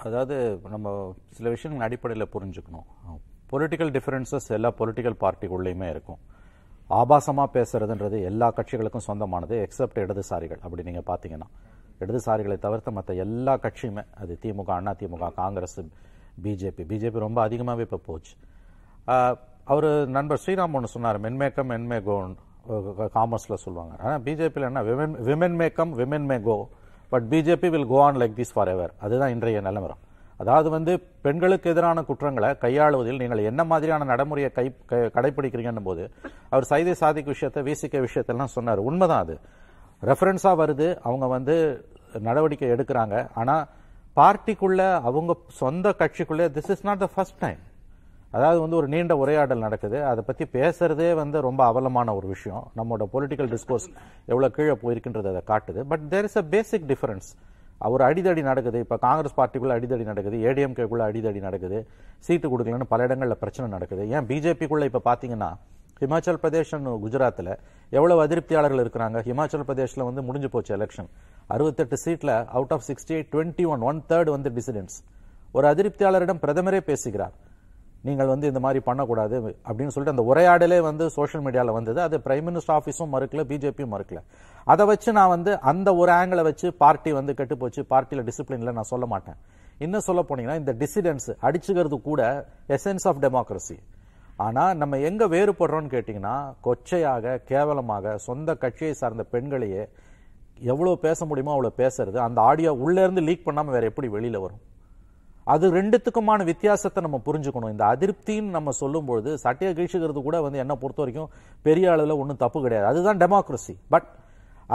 [0.05, 0.35] அதாவது
[0.73, 0.93] நம்ம
[1.37, 2.87] சில விஷயங்கள் அடிப்படையில் புரிஞ்சுக்கணும்.
[3.51, 6.19] பொலிட்டிக்கல் டிஃபரன்சஸ் எல்லா பொலிட்டிக்கல் பார்ட்டிக்குள்ளேயுமே இருக்கும்.
[6.99, 10.61] ஆபாசமாக பேசுறதுன்றது எல்லா கட்சிகளுக்கும் சொந்தமானது எக்ஸப்ட் இடதுசாரிகள்.
[10.65, 11.47] அப்படி நீங்கள் பார்த்தீங்கன்னா
[12.03, 15.79] இடதுசாரிகளை தவிர்த்து மற்ற எல்லா கட்சியுமே அது DMK Anna DMK Congress
[16.45, 18.33] BJP BJP ரொம்ப அதிகமாகவே இப்போ போச்சு.
[19.73, 22.33] அவர் நண்பர் ஸ்ரீராம் ஒன்று சொன்னார் மென்மேக்கம் மென்மே கோன்
[23.17, 23.93] காமர்ஸில் சொல்லுவாங்க.
[24.01, 26.57] ஆனால் பிஜேபியில் என்ன women women may come women may go.
[27.13, 29.97] But BJP will go on like this forever அதுதான் இன்றைய நிலவரம்.
[30.37, 35.09] அதாவது வந்து பெண்களுக்கு எதிரான குற்றங்களை கையாளுவதில் நீங்கள் என்ன மாதிரியான நடைமுறையை கை க-
[35.83, 36.11] போது
[36.49, 38.77] அவர் சைதை சாதிக் விஷயத்தை விசிக்க விஷயத்தெல்லாம் சொன்னார்.
[38.77, 39.39] உண்மைதான் அது.
[40.05, 40.97] ரெஃபரன்ஸாக வருது.
[41.03, 41.85] அவங்க வந்து
[42.19, 43.27] நடவடிக்கை எடுக்கிறாங்க.
[43.33, 43.67] ஆனால்
[44.15, 47.57] பார்ட்டிக்குள்ள அவங்க சொந்த கட்சிக்குள்ளே this is not the first time
[48.37, 49.97] அதாவது வந்து ஒரு நீண்ட உரையாடல் நடக்குது.
[50.11, 52.63] அதை பற்றி பேசுறதே வந்து ரொம்ப அவலமான ஒரு விஷயம்.
[52.79, 53.87] நம்மளோட பொலிட்டிக்கல் டிஸ்கோர்ஸ்
[54.31, 55.81] எவ்வளோ கீழே போயிருக்கின்றது அதை காட்டுது.
[55.91, 57.29] But there is a basic difference
[57.93, 58.79] ஒரு அடிதடி நடக்குது.
[58.85, 60.37] இப்போ காங்கிரஸ் பார்ட்டிக்குள்ளே அடிதடி நடக்குது.
[60.49, 61.79] ஏடிஎம்கேக்குள்ளே அடிதடி நடக்குது.
[62.25, 64.03] சீட்டு கொடுக்கலன்னு பல இடங்களில் பிரச்சனை நடக்குது.
[64.15, 65.51] ஏன் பிஜேபிக்குள்ளே இப்போ பார்த்தீங்கன்னா
[66.01, 66.71] ஹிமாச்சல் பிரதேஷ்
[67.03, 67.51] குஜராத்தில்
[67.97, 69.17] எவ்வளவு அதிருப்தியாளர்கள் இருக்கிறாங்க?
[69.27, 71.09] ஹிமாச்சல் பிரதேஷில் வந்து முடிஞ்சு போச்சு எலெக்ஷன்
[71.55, 74.97] அறுபத்தெட்டு சீட்டில் out of sixty eight twenty one one third வந்து டிசிடென்ட்ஸ்
[75.57, 77.35] ஒரு அதிருப்தியாளரிடம் பிரதமரே பேசுகிறார்.
[78.07, 79.35] நீங்கள் வந்து இந்த மாதிரி பண்ணக்கூடாது
[79.67, 81.99] அப்படின்னு சொல்லிட்டு அந்த உரையாடலே வந்து சோஷியல் மீடியாவில் வந்தது.
[82.07, 84.21] அது பிரைம் மினிஸ்டர் ஆஃபீஸும் மறுக்கல பிஜேபியும் மறுக்கல.
[84.73, 87.83] அதை வச்சு நான் வந்து அந்த ஒரு ஆங்கிளை வச்சு பார்ட்டி வந்து கெட்டு போச்சு.
[87.93, 89.37] பார்ட்டியில் டிசிப்ளின்ல நான் சொல்ல மாட்டேன்.
[89.85, 92.21] இன்னும் சொல்ல போனீங்கன்னா இந்த டிசிடென்ஸ் அடிச்சுக்கிறது கூட
[92.77, 93.77] எசன்ஸ் ஆஃப் டெமோக்ரஸி
[94.45, 96.35] ஆனால் நம்ம எங்கே வேறுபடுறோம்னு கேட்டிங்கன்னா
[96.67, 99.83] கொச்சையாக கேவலமாக சொந்த கட்சியை சார்ந்த பெண்களையே
[100.73, 102.17] எவ்வளோ பேச முடியுமோ அவ்வளோ பேசுறது.
[102.27, 104.61] அந்த ஆடியோ உள்ளேருந்து லீக் பண்ணாமல் வேற எப்படி வெளியில் வரும்?
[105.53, 107.71] அது ரெண்டுத்துக்குமான வித்தியாசத்தை நம்ம புரிஞ்சுக்கணும்.
[107.75, 111.31] இந்த அதிருப்தின்னு நம்ம சொல்லும்பொழுது சட்டையை கீழ்ச்சிக்கிறது கூட வந்து என்ன பொறுத்த வரைக்கும்
[111.67, 112.87] பெரிய அளவில் ஒன்றும் தப்பு கிடையாது.
[112.91, 114.07] அதுதான் டெமோக்ரஸி பட்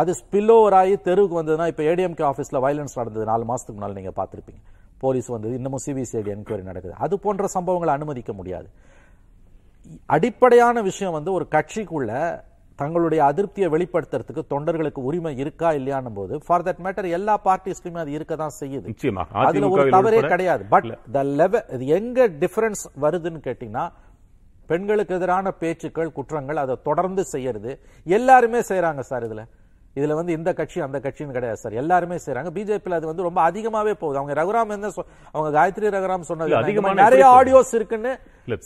[0.00, 4.16] அது ஸ்பில் ஓவர் ஆகி தெருவுக்கு வந்ததுன்னா இப்போ ஏடிஎம்கே ஆஃபீஸில் வயலன்ஸ் நடந்தது நாலு மாதத்துக்கு முன்னால் நீங்கள்
[4.18, 4.60] பார்த்துருப்பீங்க.
[5.04, 6.94] போலீஸ் வந்தது இன்னமும் சிபிசிஐடி என்கொயரி நடக்குது.
[7.04, 8.68] அது போன்ற சம்பவங்களை அனுமதிக்க முடியாது.
[10.16, 12.12] அடிப்படையான விஷயம் வந்து ஒரு கட்சிக்குள்ள
[12.80, 18.34] தங்களுடைய அதிருப்தியை வெளிப்படுத்துறதுக்கு தொண்டர்களுக்கு உரிமை இருக்கா இல்லையான்னும் போது ஃபார் தட் மேட்டர் எல்லா பார்ட்டிஸ்லயுமே அது இருக்க
[18.42, 18.86] தான் செய்யுது.
[19.48, 20.62] அதுல ஒரு தவறே கிடையாது.
[20.74, 23.86] பட் த லெவல் இது எங்க டிஃபரன்ஸ் வருதுன்னு கேட்டீங்கன்னா
[24.72, 27.70] பெண்களுக்கு எதிரான பேச்சுக்கள் குற்றங்கள் அதை தொடர்ந்து செய்யறது
[28.18, 29.44] எல்லாருமே செய்யறாங்க சார் இதுல.
[29.98, 31.78] இதுல வந்து இந்த கட்சி அந்த கட்சின்னு கிடையாது சார்.
[31.82, 34.18] எல்லாருமே செய்யறாங்க பிஜேபியில் அது வந்து ரொம்ப அதிகமாவே போகுது.
[34.20, 34.90] அவங்க ரகுராம் என்ன
[35.34, 38.12] அவங்க காயத்ரி ரகுராம் சொன்னது நிறைய ஆடியோஸ் இருக்குன்னு.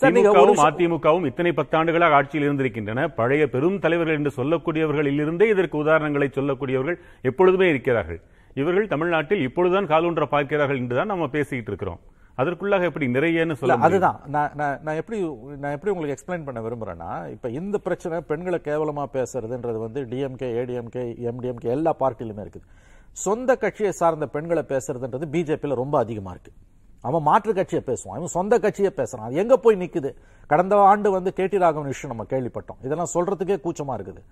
[0.03, 3.07] திமுகவும் அதிமுகவும் இத்தனை பத்தாண்டுகளாக ஆட்சியில் இருந்திருக்கின்றன.
[3.21, 6.99] பழைய பெரும் தலைவர்கள் என்று சொல்லக்கூடியவர்களில் இருந்தே இதற்கு உதாரணங்களை சொல்லக்கூடியவர்கள்
[7.31, 8.21] எப்பொழுதுமே இருக்கிறார்கள்.
[8.61, 12.01] இவர்கள் தமிழ்நாட்டில் இப்பொழுதுதான் காலூன்ற பார்க்கிறார்கள் என்றுதான் நம்ம பேசிக்கிட்டு இருக்கிறோம்.
[12.37, 13.75] அதற்குள்ளாக எப்படி நிறையன்னு சொல்ல?
[13.75, 14.21] அதுதான்.
[14.27, 15.19] நான் நான் எப்படி
[15.59, 21.05] நான் எப்படி உங்களுக்கு எக்ஸ்பிளைன் பண்ண விரும்புறேன்னா இப்ப இந்த பிரச்சனை பெண்களை கேவலமா பேசுறதுன்றது வந்து டிஎம்கே ஏடிஎம்கே
[21.31, 22.69] எம்டிஎம்கே எல்லா பார்ட்டிலுமே இருக்குது.
[23.13, 26.53] சொந்த கட்சியை சார்ந்த பெண்களை பேசுறதுன்றது பிஜேபியில் ரொம்ப அதிகமா இருக்கு.
[27.01, 28.17] அவன் மாற்று கட்சியை பேசுவான்.
[28.17, 29.27] அவன் சொந்த கட்சியை பேசுறான்.
[29.27, 30.15] அது எங்க போய் நிக்குது?
[30.47, 32.85] கடந்த ஆண்டு வந்து கேடி ராகவன் விஷயம் நம்ம கேள்விப்பட்டோம்.
[32.85, 34.23] இதெல்லாம் சொல்றதுக்கே கூச்சமா இருக்குது.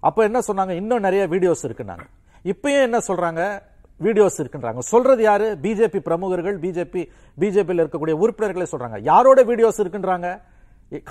[0.00, 0.70] அப்ப என்ன சொன்னாங்க?
[0.70, 2.06] இன்னும் நிறைய வீடியோஸ் இருக்குன்னாங்க.
[2.44, 3.62] இப்பயும் என்ன சொல்றாங்க?
[4.06, 4.82] வீடியோஸ் இருக்குன்றாங்க.
[4.92, 5.46] சொல்றது யாரு?
[5.64, 7.02] பிஜேபி பிரமுகர்கள் பிஜேபி
[7.42, 8.98] பிஜேபியில் இருக்கக்கூடிய உறுப்பினர்களே சொல்றாங்க.
[9.10, 10.28] யாரோட வீடியோஸ் இருக்குன்றாங்க?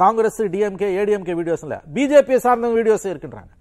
[0.02, 1.76] காங்கிரஸ் டிஎம்கே ஏடிஎம்கே வீடியோஸ் இல்ல.
[1.98, 3.52] பிஜேபி சார்ந்த வீடியோஸ் இருக்குன்றாங்க.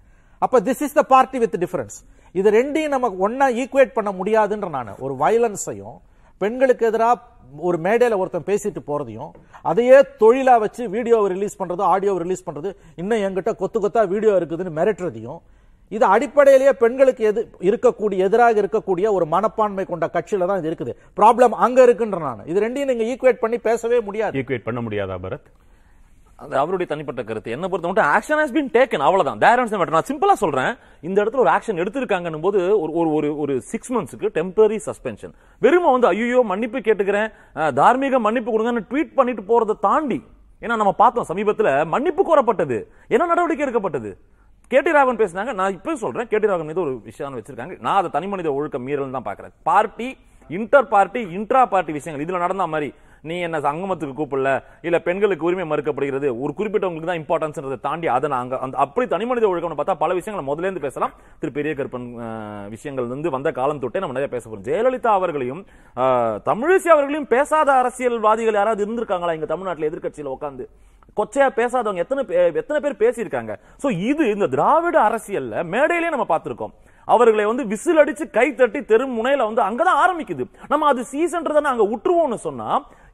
[0.45, 1.97] அப்ப this is the party with difference
[2.39, 5.97] இது ரெண்டையும் நமக்கு ஒன்னா ஈக்குவேட் பண்ண முடியாதுன்ற நான் ஒரு வயலன்ஸையும்
[6.41, 7.17] பெண்களுக்கு எதிராக
[7.67, 9.31] ஒரு மேடையில் ஒருத்தன் பேசிட்டு போறதையும்
[9.69, 12.69] அதையே தொழிலா வச்சு வீடியோவை ரிலீஸ் பண்றது ஆடியோவை ரிலீஸ் பண்றது
[13.01, 15.39] இன்னும் என்கிட்ட கொத்து கொத்தா வீடியோ இருக்குதுன்னு மிரட்டுறதையும்
[15.95, 20.93] இது அடிப்படையிலேயே பெண்களுக்கு எது இருக்கக்கூடிய எதிராக இருக்கக்கூடிய ஒரு மனப்பான்மை கொண்ட கட்சியில தான் இது இருக்குது.
[21.19, 22.45] ப்ராப்ளம் அங்க இருக்குன்ற நான்.
[22.51, 24.37] இது ரெண்டையும் நீங்க ஈக்குவேட் பண்ணி பேசவே முடியாது.
[24.41, 25.49] ஈக்குவேட் பண்ண முடியாதா பரத்?
[26.43, 27.53] அது அவருடைய தனிப்பட்ட கருத்து.
[27.55, 29.39] என்ன பொறுத்த மட்டும் ஆக்ஷன் ஹஸ் பீன் டேக்கன் அவ்வளவுதான்.
[29.43, 30.71] தேர் ஆன்ஸ் மேட்டர் நான் சிம்பிளா சொல்றேன்.
[31.07, 35.33] இந்த இடத்துல ஒரு ஆக்ஷன் எடுத்திருக்காங்கன்னும் போது ஒரு ஒரு ஒரு ஒரு சிக்ஸ் மந்த்ஸ்க்கு டெம்பரரி சஸ்பென்ஷன்
[35.65, 37.29] வெறுமை வந்து ஐயோ மன்னிப்பு கேட்டுக்கிறேன்.
[37.79, 40.19] தார்மீக மன்னிப்பு கொடுங்கன்னு ட்வீட் பண்ணிட்டு போறதை தாண்டி
[40.63, 42.77] ஏன்னா நம்ம பார்த்தோம் சமீபத்துல மன்னிப்பு கோரப்பட்டது.
[43.13, 44.11] என்ன நடவடிக்கை எடுக்கப்பட்டது?
[44.71, 45.51] கேடி ராகவன் பேசினாங்க.
[45.59, 46.27] நான் இப்பவும் சொல்றேன்.
[46.31, 47.75] கேடி ராகவன் மீது ஒரு விஷயம் வச்சிருக்காங்க.
[47.85, 49.53] நான் அதை தனி மனித ஒழுக்க மீறல் தான் பாக்குறேன்.
[49.69, 50.09] Party
[50.57, 52.23] inter party intra party விஷயங்கள்.
[52.25, 52.89] இதுல நடந்த மாதிரி
[53.29, 54.49] நீ என்ன சங்கமத்துக்கு கூப்பிடல?
[54.87, 56.27] இல்ல பெண்களுக்கு உரிமை மறுக்கப்படுகிறது.
[56.43, 60.43] ஒரு குறிப்பிட்டவங்களுக்கு தான் இம்பார்ட்டன்ஸ்ன்றதை தாண்டி அதை நாங்க அந்த அப்படி தனி மனித ஒழுக்கம்னு பார்த்தா பல விஷயங்களை
[60.49, 61.15] முதல்ல இருந்து பேசலாம்.
[61.39, 62.07] திரு பெரிய கருப்பன்
[62.75, 64.65] விஷயங்கள் வந்து வந்த காலம் தொட்டே நம்ம நிறைய பேச போறோம்.
[64.69, 65.63] ஜெயலலிதா அவர்களையும்
[66.49, 69.35] தமிழிசை அவர்களையும் பேசாத அரசியல்வாதிகள் யாராவது இருந்திருக்காங்களா?
[69.39, 70.65] இங்க தமிழ்நாட்டில் எதிர்கட்சியில் உட்காந்து
[71.19, 72.23] கொச்சையா பேசாதவங்க எத்தனை
[72.61, 73.53] எத்தனை பேர் பேசியிருக்காங்க?
[73.83, 76.75] சோ இது இந்த திராவிட அரசியல்ல மேடையிலே நம்ம பார்த்திருக்கோம்.
[77.15, 80.45] அவர்களை வந்து விசில் அடிச்சு கை தட்டி தெரு முனையில வந்து அங்கதான் ஆரம்பிக்குது.
[80.71, 82.69] நம்ம அது சீசன்றதை நாங்க விட்டுருவோம்னு சொன்னா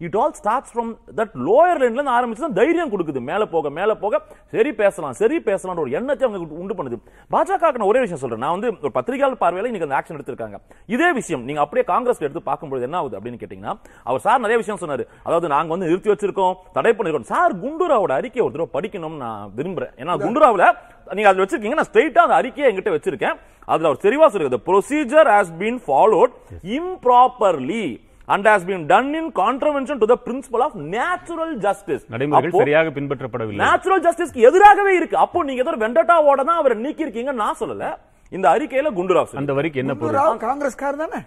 [0.05, 3.19] it all starts from that lower லைன்ல இருந்து ஆரம்பிச்சு தான் தைரியம் கொடுக்குது.
[3.29, 4.15] மேல போக மேல போக
[4.53, 6.97] சரி பேசலாம் சரி பேசலாம்ன்ற ஒரு எண்ணத்தை அவங்க உண்டு பண்ணுது.
[7.35, 8.43] பாஜக நான் ஒரே விஷயம் சொல்றேன்.
[8.45, 10.59] நான் வந்து ஒரு பத்திரிகையாளர் பார்வையில இன்னைக்கு அந்த ஆக்ஷன் எடுத்திருக்காங்க.
[10.95, 13.75] இதே விஷயம் நீங்க அப்படியே காங்கிரஸ் எடுத்து பார்க்கும்போது என்ன ஆகுது அப்படின்னு கேட்டீங்கன்னா
[14.09, 15.05] அவர் சார் நிறைய விஷயம் சொன்னாரு.
[15.27, 19.95] அதாவது நாங்க வந்து நிறுத்தி வச்சிருக்கோம் தடை பண்ணிருக்கோம் சார் குண்டுராவோட அறிக்கையை ஒரு தடவை படிக்கணும்னு நான் விரும்புறேன்.
[20.03, 20.67] ஏன்னா குண்டுராவுல
[21.17, 23.35] நீங்க அதுல வச்சிருக்கீங்க நான் ஸ்ட்ரைட்டா அந்த அறிக்கையை என்கிட்ட வச்சிருக்கேன்.
[23.74, 26.33] அதுல அவர் தெளிவா சொல்லுங்க procedure has been followed
[26.79, 27.85] improperly
[28.27, 33.62] and has been done in contravention to the principle of natural justice நடைமுறைகள் சரியாக பின்பற்றப்படவில்லை.
[33.65, 35.17] நேச்சுரல் ஜஸ்டிஸ்க்கு எதிராகவே இருக்கு.
[35.25, 37.88] அப்போ நீங்க ஏதோ வெண்டட்டாவோட தான் அவரை நீக்கி இருக்கீங்க நான் சொல்லல.
[38.31, 41.19] இந்த அறிக்கையில குண்டுராவ் அந்த வரிக்கு என்ன காங்கிரஸ்கார் தானே?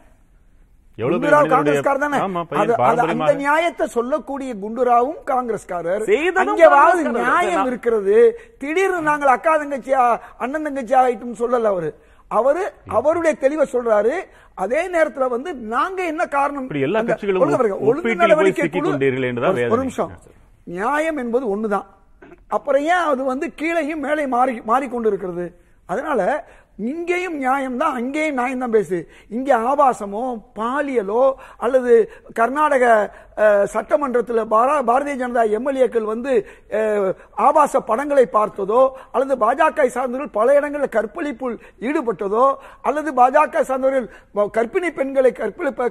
[1.07, 6.03] குண்டுராவ் மனிதனுடைய- காங்கிரஸ்கார் தானே ஆமா, அது- பையன் அது அந்த பாரம்பரியமாக நியாயத்தை சொல்லக்கூடிய குண்டுராவும் காங்கிரஸ்காரர்.
[6.03, 7.11] செய்ததும் அங்கேவாவது காங்கிரஸ்காரர்.
[7.11, 8.40] நியாயம் நான்- இருக்கிறது.
[8.59, 11.94] திடீர்னு நாங்கள் அக்கா தங்கச்சியா அண்ணன் தங்கச்சி ஆயிட்டும் சொல்லல அவரு.
[12.29, 14.12] அவரு அவருடைய தெளிவை சொல்றாரு.
[14.55, 16.68] அதே நேரத்துல வந்து நாங்க என்ன காரணம்?
[16.70, 17.38] எல்லா கட்சிகளும்
[17.81, 19.79] ஒழுங்கு நடவடிக்கை ஒரு-.
[19.79, 20.12] நிமிஷம்.
[20.64, 21.85] நியாயம் என்பது ஒண்ணுதான்.
[22.49, 25.61] அப்புறம் ஏன் அது வந்து கீழையும் மேலே மாறி மாறிக்கொண்டு இருக்கிறது?
[25.87, 28.99] அதனால இங்கேயும் நியாயம் தான் அங்கேயும் நியாயம் தான் பேசு
[29.31, 30.25] இங்கே ஆபாசமோ
[30.59, 31.23] பாலியலோ
[31.61, 31.93] அல்லது
[32.38, 32.85] கர்நாடக
[33.73, 36.33] சட்டமன்றத்தில் பாரா- பாரதிய ஜனதா எம்எல்ஏக்கள் வந்து
[37.45, 38.81] ஆபாச படங்களை பார்த்ததோ
[39.12, 42.47] அல்லது பாஜக சார்ந்தவர்கள் பல இடங்களில் கற்பழிப்புள் ஈடுபட்டதோ
[42.85, 44.09] அல்லது பாஜக சார்ந்தவர்கள்
[44.57, 45.91] கர்ப்பிணி பெண்களை கற்பழிப்ப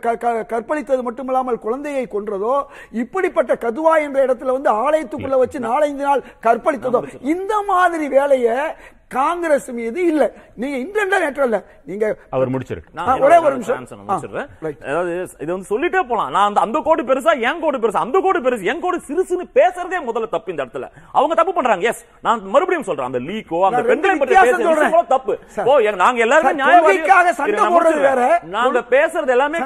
[0.51, 2.55] கற்பழித்தது மட்டுமில்லாமல் குழந்தையை கொன்றதோ
[3.01, 8.57] இப்படிப்பட்ட கதுவா என்ற இடத்துல வந்து ஆலயத்துக்குள்ள வச்சு நாலஞ்சு நாள் கற்பழித்ததோ இந்த மாதிரி வேலையை
[9.11, 10.23] காங்கிரஸ் மீது இல்ல
[10.61, 11.57] நீங்க இன்டெண்டா நேற்றல்ல
[11.89, 13.77] நீங்க அவர் முடிச்சிருக்கு நான் ஒரே ஒரு நிமிஷம்.
[14.87, 15.11] அதாவது
[15.43, 18.69] இது வந்து சொல்லிட்டே போலாம் நான் அந்த அந்த கோடு பெருசா என் கோடு பெருசா அந்த கோடு பெருசு
[18.71, 23.09] என் கோடு சிறுசுன்னு பேசுறதே முதல்ல தப்பு இந்த இடத்துல அவங்க தப்பு பண்றாங்க எஸ் நான் மறுபடியும் சொல்றேன்
[23.09, 24.91] அந்த லீக்கோ அந்த பெண்களை பற்றி வித்தியாசம் பேசுற சொல்றேன்.
[24.91, 25.33] விஷயம் தப்பு.
[25.69, 28.01] ஓ நாங்க எல்லாருமே சார், நியாயவாதி கொள்கைக்காக சண்டை போடுறது.
[28.07, 28.21] வேற.
[28.55, 29.63] நாங்க பேசுறது எல்லாமே.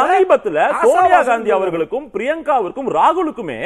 [0.00, 1.50] சமீபத்துல சோனியா காந்தி.
[1.58, 3.60] அவர்களுக்கும் பிரியங்காவிற்கும் ராகுலுக்குமே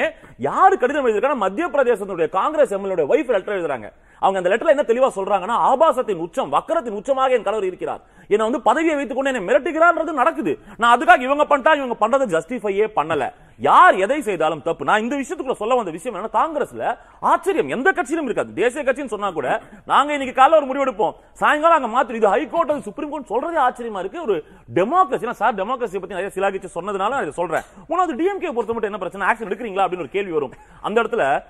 [0.49, 3.89] யாரு கடிதம் எழுதிருக்காங்க மத்திய பிரதேசத்துடைய காங்கிரஸ் எம்எல்ஏ வைஃப் லெட்டர் எழுதுறாங்க
[4.23, 8.01] அவங்க அந்த லெட்டர்ல என்ன தெளிவா தெளிவா சொல்றாங்கன்னா ஆபாசத்தின் உச்சம் வக்கரத்தின் உச்சமாக என் கணவர் இருக்கிறார்.
[8.29, 10.59] என்ன வந்து பதவியை வைத்துக் கொண்டு என்னை மிரட்டுகிறார்ன்றது நடக்குது.
[10.77, 13.33] நான் அதுக்காக இவங்க பண்ணிட்டா இவங்க பண்றது ஜஸ்டிஃபையே பண்ணல.
[13.59, 14.85] யார் எதை செய்தாலும் தப்பு.
[14.85, 18.53] நான் இந்த விஷயத்துக்குள்ள சொல்ல வந்த விஷயம் என்ன காங்கிரஸ்ல ஆச்சரியம் எந்த கட்சியிலும் இருக்காது.
[18.53, 21.15] தேசிய கட்சின்னு சொன்னா கூட நாங்க இன்னைக்கு காலைல ஒரு முடிவெடுப்போம்.
[21.33, 22.21] சாயங்காலம் அங்க மாத்திரம்.
[22.21, 24.23] இது ஹைகோர்ட் அது சுப்ரீம் கோர்ட் சொல்றதே ஆச்சரியமா இருக்கு.
[24.23, 27.61] ஒரு டெமோக்ரஸி சார் டெமோக்ரஸி பத்தி நிறைய சிலாகிச்சு சொன்னதுனால நான் இதை சொல்றேன்.
[27.61, 29.27] மூணாவது டிஎம்கே பொறுத்த மட்டும் என்ன பிரச்சனை?
[29.29, 29.85] ஆக்ஷன் எடுக்கிறீங்களா?
[29.85, 30.53] அப்படின்னு ஒரு கேள்வி வரும்.
[30.81, 31.43] அந்த இடத்துல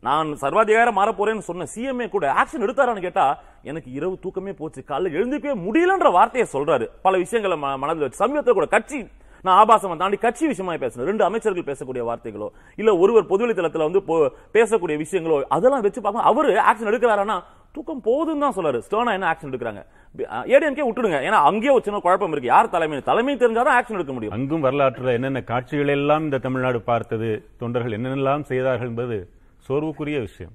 [0.00, 4.84] நான் சர்வாதிகாரம் மாற போறேன்னு சொன்ன சிஎம்ஏ கூட ஆக்ஷன் எடுத்தாரான்னு கேட்டா எனக்கு இரவு தூக்கமே போச்சு.
[4.88, 6.88] காலைல எழுந்துக்கவே முடியலன்ற வார்த்தையை சொல்றாரு.
[7.02, 8.16] பல விஷயங்களை ம- மனதில் வச்சு.
[8.16, 9.08] சமீபத்தில் கூட கட்சி
[9.42, 13.98] நான் ஆபாசம் தாண்டி கட்சி விஷயமா பேசணும் ரெண்டு அமைச்சர்கள் பேசக்கூடிய வார்த்தைகளோ இல்ல ஒருவர் பொதுவெளி தளத்துல வந்து
[13.98, 18.82] போ- பேசக்கூடிய விஷயங்களோ அதெல்லாம் வச்சு பார்க்க அவரு ஆக்ஷன் எடுக்கிறாருன்னா தூக்கம் போதுன்னு தான் சொல்றாரு.
[18.90, 19.86] ஸ்டோனா என்ன ஆக்ஷன் எடுக்கிறாங்க?
[20.22, 21.20] ஏடிஎம்கே விட்டுடுங்க.
[21.20, 22.48] ஏன்னா அங்கேயே ஒரு சின்ன குழப்பம் இருக்கு.
[22.48, 23.00] யார் தலைமை?
[23.00, 24.34] தலைமை தெரிஞ்சாதான் ஆக்ஷன் எடுக்க முடியும்.
[24.34, 27.48] அங்கும் வரலாற்றுல என்னென்ன காட்சிகள் எல்லாம் இந்த தமிழ்நாடு பார்த்தது?
[27.58, 29.30] தொண்டர்கள் என்னென்னலாம் செய்தார்கள் என்பது
[29.68, 30.52] சோர்வுக்குரிய விஷயம்.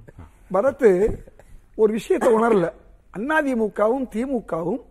[0.53, 1.17] பரத்
[1.75, 2.71] ஒரு விஷயத்தை உணரல.
[3.17, 4.81] அதிமுகவும் திமுகவும்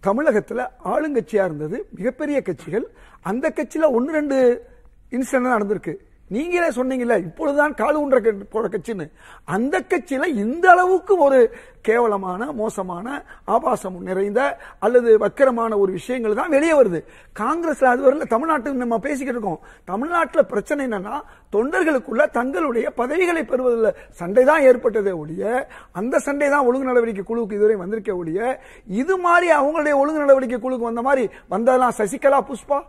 [0.00, 2.90] தமிழகத்தில் ஆளுங்கட்சியா இருந்தது மிகப்பெரிய கட்சிகள்.
[3.20, 4.66] அந்த கட்சியில ஒன்னு ரெண்டு
[5.10, 5.94] இன்சிடென்ட் நடந்திருக்கு.
[6.30, 9.04] நீங்களே சொன்னீங்கல்ல இப்பொழுதுதான் கால் உன்ற க- போற கட்சின்னு.
[9.48, 11.38] அந்த கட்சியில இந்த அளவுக்கு ஒரு
[11.80, 13.06] கேவலமான மோசமான
[13.44, 14.40] ஆபாசம் நிறைந்த
[14.78, 17.00] அல்லது வக்கரமான ஒரு விஷயங்கள் தான் வெளியே வருது.
[17.36, 19.60] காங்கிரஸ்ல அது வரல தமிழ்நாட்டுக்கு நம்ம பேசிக்கிட்டு இருக்கோம்.
[19.84, 21.14] தமிழ்நாட்டுல பிரச்சனை என்னன்னா
[21.52, 25.44] தொண்டர்களுக்குள்ள தங்களுடைய பதவிகளை பெறுவதில் சண்டை தான் ஏற்பட்டதே ஒழிய
[25.92, 28.40] அந்த சண்டை தான் ஒழுங்கு நடவடிக்கை குழுவுக்கு இதுவரை வந்திருக்க ஒழிய
[28.96, 32.80] இது மாதிரி அவங்களுடைய ஒழுங்கு நடவடிக்கை குழுக்கு வந்த மாதிரி வந்ததெல்லாம் சசிகலா புஷ்பா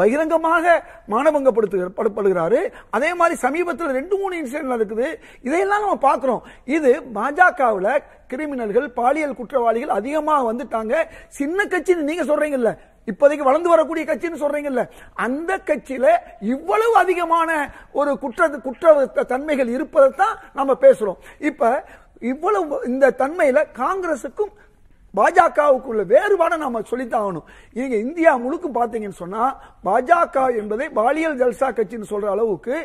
[0.00, 0.64] பகிரங்கமாக
[1.12, 2.60] மானபங்கப்படுத்தப்படுகிறாரு
[2.96, 5.06] அதே மாதிரி சமீபத்தில் ரெண்டு மூணு இன்சிடென்ட் நடக்குது.
[5.48, 6.42] இதையெல்லாம் நம்ம பார்க்கிறோம்.
[6.76, 7.92] இது பாஜகவில்
[8.32, 10.94] கிரிமினல்கள் பாலியல் குற்றவாளிகள் அதிகமாக வந்துட்டாங்க.
[11.40, 12.72] சின்ன கட்சின்னு நீங்க சொல்றீங்கல்ல.
[13.10, 14.82] இப்போதைக்கு வளர்ந்து வரக்கூடிய கட்சின்னு சொல்றீங்கல்ல.
[15.26, 16.06] அந்த கட்சியில
[16.54, 17.50] இவ்வளவு அதிகமான
[18.00, 21.20] ஒரு குற்ற குற்ற தன்மைகள் இருப்பதை தான் நம்ம பேசுறோம்.
[21.50, 21.84] இப்ப
[22.32, 24.52] இவ்வளவு இந்த தன்மையில காங்கிரசுக்கும்
[25.16, 27.46] பாஜகவுக்குள்ள வேறுபாடை நாம சொல்லித்தான் ஆகணும்.
[27.72, 29.42] நீங்க இந்தியா முழுக்க பாத்தீங்கன்னு சொன்னா
[29.84, 32.76] பாஜக என்பதை பாலியல் ஜல்சா கட்சின்னு சொல்ற அளவுக்கு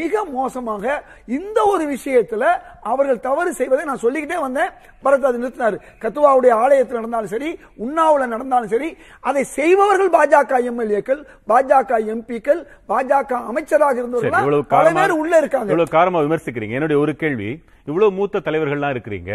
[0.00, 1.04] மிக மோசமாக
[1.38, 2.44] இந்த ஒரு விஷயத்துல
[2.82, 4.70] அவர்கள் தவறு செய்வதை நான் சொல்லிக்கிட்டே வந்தேன்.
[5.04, 5.78] பரத் அதை நிறுத்தினாரு.
[6.02, 7.50] கத்துவாவுடைய ஆலயத்தில் நடந்தாலும் சரி
[7.86, 15.18] உண்ணாவுல நடந்தாலும் சரி அதை செய்பவர்கள் பாஜக எம்எல்ஏக்கள் பாஜக எம்பிக்கள் பாஜக அமைச்சராக சரி, இருந்தவர்கள் பல பேர்
[15.22, 15.72] உள்ள இருக்காங்க.
[15.72, 16.78] இவ்வளவு காரமா விமர்சிக்கிறீங்க.
[16.78, 17.50] என்னுடைய ஒரு கேள்வி
[17.84, 19.32] இவ்வளவு மூத்த தலைவர்கள்லாம் இருக்கிறீங்க.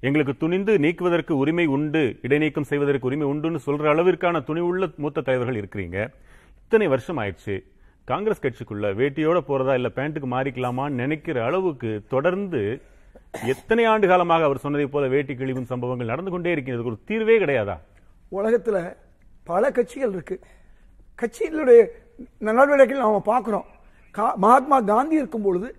[0.00, 6.08] எங்களுக்கு துணிந்து நீக்குவதற்கு உரிமை உண்டு இடைநீக்கம் செய்வதற்கு உரிமை உண்டுன்னு சொல்ற அளவிற்கான துணிவுள்ள மூத்த தலைவர்கள் இருக்கிறீங்க.
[6.62, 7.62] இத்தனை வருஷம் ஆயிடுச்சு.
[8.04, 12.80] காங்கிரஸ் கட்சிக்குள்ள வேட்டியோட போறதா இல்ல பேண்ட்டுக்கு மாறிக்கலாமான்னு நினைக்கிற அளவுக்கு தொடர்ந்து
[13.44, 17.78] எத்தனை ஆண்டு காலமாக அவர் சொன்னதை போல வேட்டி கிழிவும் சம்பவங்கள் நடந்து கொண்டே இருக்கிறது ஒரு தீர்வே கிடையாதா?
[18.32, 18.96] உலகத்துல
[19.44, 20.40] பல கட்சிகள் இருக்கு.
[21.22, 21.86] கட்சிகளுடைய
[22.38, 23.64] நடவடிக்கைகள் நாம பார்க்கிறோம்.
[24.16, 25.76] கா- மகாத்மா காந்தி இருக்கும் பொழுது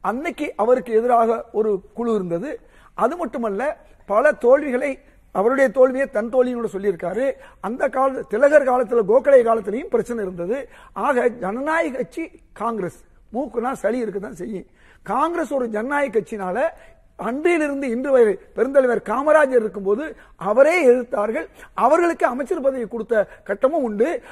[0.00, 2.60] அன்னைக்கு அவருக்கு எதிராக ஒரு குழு இருந்தது.
[2.94, 3.76] அது மட்டுமல்ல
[4.06, 4.98] பல தோல்விகளை
[5.32, 7.32] அவருடைய தோல்வியை தன் தோல்வியோட சொல்லியிருக்காரு.
[7.60, 10.68] அந்த கால திலகர் காலத்தில் கோகலே காலத்திலையும் பிரச்சனை இருந்தது.
[10.92, 13.00] ஆக ஜனநாயக கட்சி காங்கிரஸ்.
[13.32, 14.66] மூக்குனா சளி இருக்குதான் செய்யும்.
[15.02, 16.68] காங்கிரஸ் ஒரு ஜனநாயக கட்சினால
[17.16, 24.22] அன்றிலிருந்து இன்று வரை பெருந்தலைவர் காமராஜர் இருக்கும்போது அவரே எதிர்த்தார்கள் அவர்களுக்கு அமைச்சர் பதவி கொடுத்த கட்டமும் உண்டு.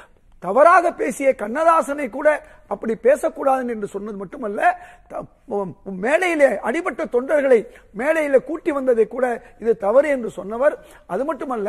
[0.45, 2.29] தவறாக பேசிய கண்ணதாசனை கூட
[2.73, 4.61] அப்படி பேசக்கூடாது என்று சொன்னது மட்டுமல்ல
[6.05, 7.59] மேடையிலே அடிபட்ட தொண்டர்களை
[8.01, 9.27] மேடையிலே கூட்டி வந்ததை கூட
[9.63, 10.75] இது தவறு என்று சொன்னவர்.
[11.13, 11.69] அது மட்டுமல்ல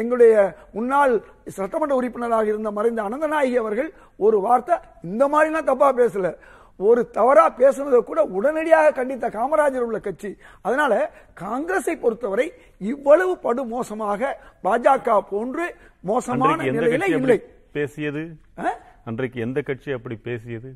[0.00, 0.34] எங்களுடைய
[0.76, 1.14] முன்னாள்
[1.58, 3.90] சட்டமன்ற உறுப்பினராக இருந்த மறைந்த அனந்தநாயகி அவர்கள்
[4.26, 4.76] ஒரு வார்த்தை
[5.10, 6.30] இந்த மாதிரிலாம் தப்பா பேசல.
[6.80, 10.30] ஒரு தவறா பேசுனதை கூட உடனடியாக கண்டித்த காமராஜர் உள்ள கட்சி.
[10.66, 10.92] அதனால
[11.42, 12.46] காங்கிரஸை பொறுத்தவரை
[12.92, 14.30] இவ்வளவு படு மோசமாக
[14.66, 15.66] பாஜக போன்று
[16.12, 17.38] மோசமான நிலையில இல்லை.
[17.72, 18.36] பேசியது?
[19.04, 20.74] அன்றைக்கு எந்த கட்சி அப்படி பேசியது?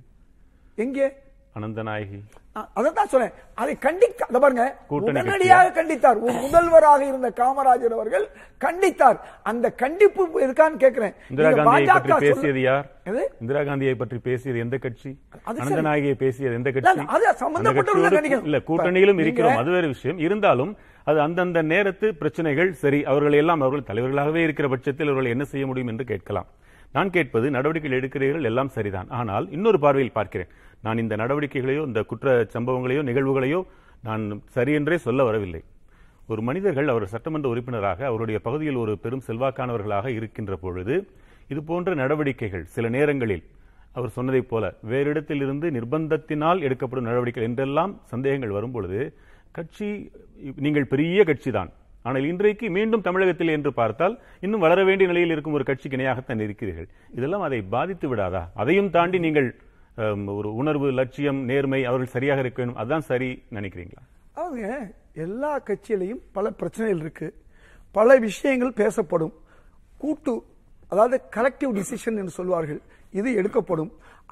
[0.75, 1.13] எங்கே?
[1.61, 2.21] அனந்தநாயகி.
[2.57, 4.77] அ- அதைத்தான் சொல்றேன் அதை கண்டிக்க அத பாருங்க.
[4.89, 6.41] உடனடியாக கண்டித்தார்.
[6.41, 8.29] முதல்வராக இருந்த காமராஜர் அவர்கள்
[8.61, 9.19] கண்டித்தார்.
[9.43, 12.91] அந்த கண்டிப்பு இருக்கான்னு கேட்கிறேன் இந்திரா காந்தியை பற்றி பேசியது யார்?
[13.41, 15.19] இந்திரா காந்தியை பற்றி பேசியது எந்த கட்சி.
[15.47, 17.03] அனந்தநாயகியை பேசியது எந்த கட்சி?
[17.07, 17.27] அது
[18.11, 18.43] கண்டிக்கணும்.
[18.43, 19.57] இல்ல கூட்டணியிலும் இருக்கிறோம்.
[19.57, 20.19] அது வேறு விஷயம்.
[20.19, 23.05] இருந்தாலும் அது அந்தந்த நேரத்து பிரச்சனைகள் சரி.
[23.05, 26.47] அவர்கள் எல்லாம் அவர்கள் தலைவர்களாகவே இருக்கிற பட்சத்தில் அவர்கள் என்ன செய்ய முடியும் என்று கேட்கலாம்.
[26.97, 29.09] நான் கேட்பது நடவடிக்கைகள் எடுக்கிறீர்கள் எல்லாம் சரிதான்.
[29.21, 30.51] ஆனால் இன்னொரு பார்வையில் பார்க்கிறேன்.
[30.87, 33.61] நான் இந்த நடவடிக்கைகளையோ இந்த குற்ற சம்பவங்களையோ நிகழ்வுகளையோ
[34.09, 34.25] நான்
[34.57, 35.63] சரியென்றே சொல்ல வரவில்லை.
[36.33, 40.95] ஒரு மனிதர்கள் அவர் சட்டமன்ற உறுப்பினராக அவருடைய பகுதியில் ஒரு பெரும் செல்வாக்கானவர்களாக இருக்கின்ற பொழுது
[41.53, 43.45] இது போன்ற நடவடிக்கைகள் சில நேரங்களில்
[43.99, 48.99] அவர் சொன்னதைப் போல வேறு இடத்திலிருந்து நிர்பந்தத்தினால் எடுக்கப்படும் நடவடிக்கைகள் என்றெல்லாம் சந்தேகங்கள் வரும்பொழுது
[49.59, 49.89] கட்சி
[50.65, 51.71] நீங்கள் பெரிய கட்சிதான்
[52.07, 54.15] ஆனால் இன்றைக்கு மீண்டும் தமிழகத்தில் என்று பார்த்தால்
[54.47, 56.89] இன்னும் வளர வேண்டிய நிலையில் இருக்கும் ஒரு கட்சிக்கு இணையாகத்தான் இருக்கிறீர்கள்.
[57.19, 58.43] இதெல்லாம் அதை பாதித்து விடாதா?
[58.63, 59.49] அதையும் தாண்டி நீங்கள்
[60.39, 62.81] ஒரு உணர்வு லட்சியம் நேர்மை அவர்கள் சரியாக இருக்க வேண்டும்.
[62.83, 64.03] அதுதான் சரி நினைக்கிறீங்களா?
[64.41, 64.63] அவங்க
[65.27, 67.29] எல்லா கட்சியிலையும் பல பிரச்சனைகள் இருக்கு.
[67.99, 69.35] பல விஷயங்கள் பேசப்படும்.
[70.03, 70.35] கூட்டு
[70.93, 72.81] அதாவது கலெக்டிவ் டிசிஷன் என்று சொல்வார்கள்.
[73.21, 73.91] இது எடுக்கப்படும்.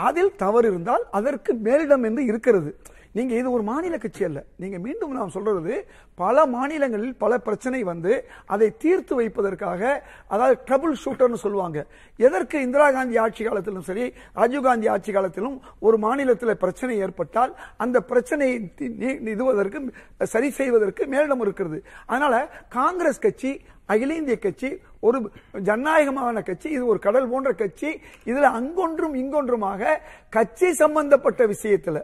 [0.09, 2.71] அதில் தவறு இருந்தால் அதற்கு மேலிடம் என்று இருக்கிறது.
[3.15, 4.41] நீங்க இது ஒரு மாநில கட்சி அல்ல.
[4.57, 5.75] நீங்க மீண்டும் நாம் சொல்றது
[6.19, 8.13] பல மாநிலங்களில் பல பிரச்சனை வந்து
[8.47, 9.83] அதை தீர்த்து வைப்பதற்காக
[10.29, 11.79] அதாவது ட்ரபுள் ஷூட்டர்னு சொல்லுவாங்க.
[12.19, 18.01] எதற்கு இந்திரா காந்தி ஆட்சி காலத்திலும் சரி ராஜீவ் காந்தி ஆட்சி காலத்திலும் ஒரு மாநிலத்தில் பிரச்சனை ஏற்பட்டால் அந்த
[18.03, 18.93] பிரச்சனையை தி-
[19.29, 19.79] இதுவதற்கு
[20.27, 21.79] சரி செய்வதற்கு மேலிடம் இருக்கிறது.
[22.07, 22.35] அதனால
[22.71, 23.53] காங்கிரஸ் கட்சி
[23.87, 24.69] அகில இந்திய கட்சி
[25.01, 25.19] ஒரு
[25.61, 27.91] ஜனநாயகமான கட்சி இது ஒரு கடல் போன்ற கட்சி
[28.27, 29.99] இதுல அங்கொன்றும் இங்கொன்றுமாக
[30.31, 31.99] கட்சி சம்பந்தப்பட்ட விஷயத்துல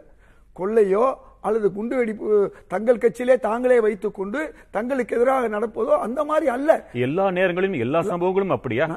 [0.61, 1.05] கொள்ளையோ
[1.47, 2.29] அல்லது குண்டு வெடிப்பு
[2.73, 4.39] தங்கள் கட்சியிலே தாங்களே வைத்துக் கொண்டு
[4.75, 6.71] தங்களுக்கு எதிராக நடப்பதோ அந்த மாதிரி அல்ல.
[7.05, 8.87] எல்லா நேரங்களிலும் எல்லா சம்பவங்களும் அப்படியா?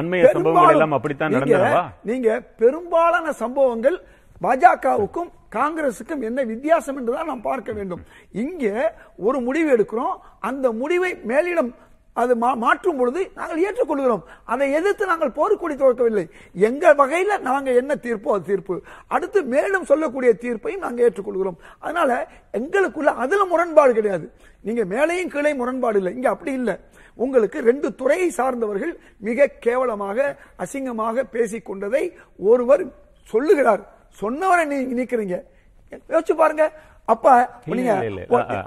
[0.00, 2.28] அண்மைய சம்பவங்கள் எல்லாம் அப்படித்தான் நடந்தனவா நீங்க
[2.62, 3.96] பெரும்பாலான சம்பவங்கள்
[4.44, 8.00] பாஜகவுக்கும் காங்கிரசுக்கும் என்ன வித்தியாசம் என்றுதான் நாம் பார்க்க வேண்டும்.
[8.42, 8.72] இங்கே
[9.26, 10.14] ஒரு முடிவு எடுக்கிறோம்.
[10.48, 11.70] அந்த முடிவை மேலிடம்
[12.14, 14.22] அது மா- மாற்றும் பொழுது நாங்கள் ஏற்றுக்கொள்கிறோம்.
[14.44, 16.30] அதை எதிர்த்து நாங்கள் போர்க்கொடி துவக்கவில்லை.
[16.52, 18.82] எங்கள் வகையில் நாங்கள் என்ன தீர்ப்போ அது தீர்ப்பு.
[19.06, 21.56] அடுத்து மேலும் சொல்லக்கூடிய தீர்ப்பையும் நாங்கள் ஏற்றுக்கொள்கிறோம்.
[21.78, 24.32] அதனால எங்களுக்குள்ள அதில் முரண்பாடு கிடையாது.
[24.60, 26.14] நீங்கள் மேலையும் கீழே முரண்பாடு இல்லை.
[26.14, 26.76] இங்கே அப்படி இல்லை.
[27.14, 32.84] உங்களுக்கு ரெண்டு துறையை சார்ந்தவர்கள் மிக கேவலமாக அசிங்கமாக பேசிக்கொண்டதை ஒருவர்
[33.22, 33.92] சொல்லுகிறார்.
[34.20, 35.42] சொன்னவரை நீங்க நீக்கிறீங்க.
[36.08, 36.72] யோசிச்சு பாருங்க.
[37.12, 37.32] அப்ப
[37.78, 37.94] நீங்க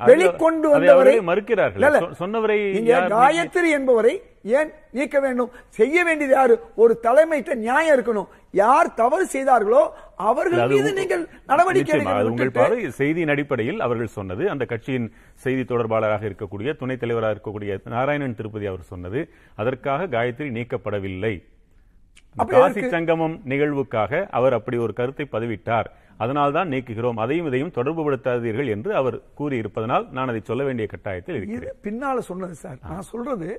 [0.10, 1.86] வெளிக்கொண்டு வந்தவரை மறுக்கிறார்கள்.
[2.19, 4.13] சொன்னவரை நீங்க காயத்ரி என்பவரை
[4.58, 5.50] ஏன் நீக்க வேண்டும்?
[5.78, 6.56] செய்ய வேண்டியது யாரு?
[6.84, 8.30] ஒரு தலைமைட்ட நியாயம் இருக்கணும்.
[8.63, 9.82] யார் தவறு செய்தார்களோ
[10.30, 12.00] அவர்கள் மீது நீங்கள் நடவடிக்கை
[13.02, 14.45] செய்தியின் அடிப்படையில் அவர்கள் சொன்னது.
[14.54, 15.10] அந்த கட்சியின்
[15.45, 19.21] செய்தி தொடர்பாளராக இருக்கக்கூடிய துணைத் தலைவராக இருக்கக்கூடிய நாராயணன் திருப்பதி அவர் சொன்னது.
[19.56, 21.36] அதற்காக காயத்ரி நீக்கப்படவில்லை.
[22.50, 22.82] காசி?
[22.89, 25.88] சங்கமம் நிகழ்வுக்காக அவர் அப்படி ஒரு கருத்தை பதிவிட்டார்.
[26.24, 27.22] அதனால்தான் நீக்குகிறோம்.
[27.24, 32.78] அதையும் இதையும் தொடர்புபடுத்தாதீர்கள் என்று அவர் கூறியிருப்பதனால் நான் அதை சொல்ல வேண்டிய கட்டாயத்தில் இது பின்னால சொன்னது சார்.
[32.92, 33.50] நான் சொல்றது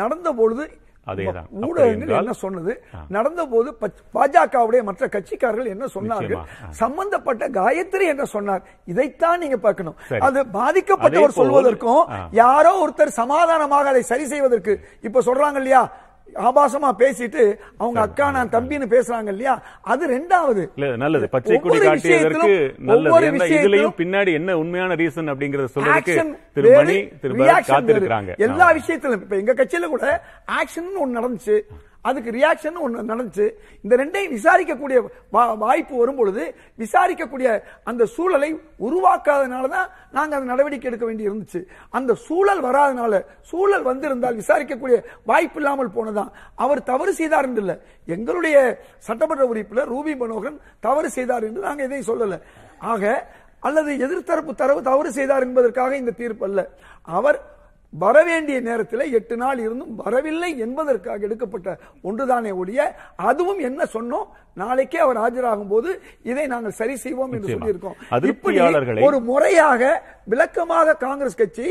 [0.00, 0.64] நடந்த பொழுது
[1.12, 1.46] அதேதான்.
[1.68, 2.72] ஊடகங்கள் என்ன சொன்னது?
[3.16, 3.68] நடந்த போது
[4.16, 6.44] பாஜகவுடைய மற்ற கட்சிக்காரர்கள் என்ன சொன்னார்கள்.
[6.82, 8.62] சம்பந்தப்பட்ட காயத்ரி என்ன சொன்னார்?
[8.92, 9.96] இதைத்தான் நீங்க பார்க்கணும்.
[10.28, 12.04] அது பாதிக்கப்பட்டவர் சொல்வதற்கும்.
[12.42, 14.74] யாரோ ஒருத்தர் சமாதானமாக அதை சரி செய்வதற்கு
[15.08, 15.82] இப்ப சொல்றாங்க இல்லையா?
[16.34, 19.62] ஆபாசமா பேசிட்டு அவங்க அக்கா நான் தம்பின்னு பேசுறாங்க இல்லையா?
[19.80, 20.96] அது ரெண்டாவது.
[20.96, 21.28] நல்லது.
[21.28, 23.30] பச்சை கொடி காட்டியதற்கு நல்லது.
[23.40, 28.36] இதுலயும் பின்னாடி என்ன உண்மையான ரீசன் அப்படிங்கறத சொல்றதுக்கு திரு மணி திரு காத்திருக்கிறாங்க.
[28.36, 28.72] எல்லா.
[28.72, 31.60] விஷயத்திலும் இப்ப எங்க கட்சியில கூட ஆக்ஷன் ஒண்ணு நடந்துச்சு.
[32.02, 33.50] அதுக்கு ரியாக்ஷன் ஒன்று நடந்துச்சு.
[33.82, 40.90] இந்த ரெண்டையும் விசாரிக்கக்கூடிய வா- வாய்ப்பு வரும் பொழுது விசாரிக்கக்கூடிய அந்த சூழலை உருவாக்காதனால தான் நாங்கள் அந்த நடவடிக்கை
[40.90, 41.64] எடுக்க வேண்டி இருந்துச்சு.
[41.90, 46.30] அந்த சூழல் வராதனால சூழல் வந்திருந்தால் விசாரிக்கக்கூடிய வாய்ப்பு இல்லாமல் போனதான்.
[46.54, 52.20] அவர் தவறு செய்தார் என்று இல்லை எங்களுடைய சட்டமன்ற உறுப்பினர் ரூபி மனோகரன் தவறு செய்தார் என்று நாங்கள் எதையும்
[52.20, 52.42] சொல்லலை.
[52.78, 56.70] ஆக அல்லது எதிர்த்தரப்பு தரவு தவறு செய்தார் என்பதற்காக இந்த தீர்ப்பு அல்ல.
[57.02, 57.60] அவர்
[57.92, 61.68] வரவேண்டிய நேரத்தில் எட்டு நாள் இருந்தும் வரவில்லை என்பதற்காக எடுக்கப்பட்ட
[62.04, 62.80] ஒன்றுதானே ஒழிய
[63.26, 65.90] அதுவும் என்ன சொன்னோம் நாளைக்கே அவர் ஆஜராகும் போது
[66.22, 67.48] இதை நாங்கள் சரி செய்வோம் என்று.
[67.54, 67.96] சொல்லியிருக்கோம்
[68.32, 68.56] இப்படி
[69.06, 69.82] ஒரு முறையாக
[70.26, 71.66] விளக்கமாக காங்கிரஸ் கட்சி.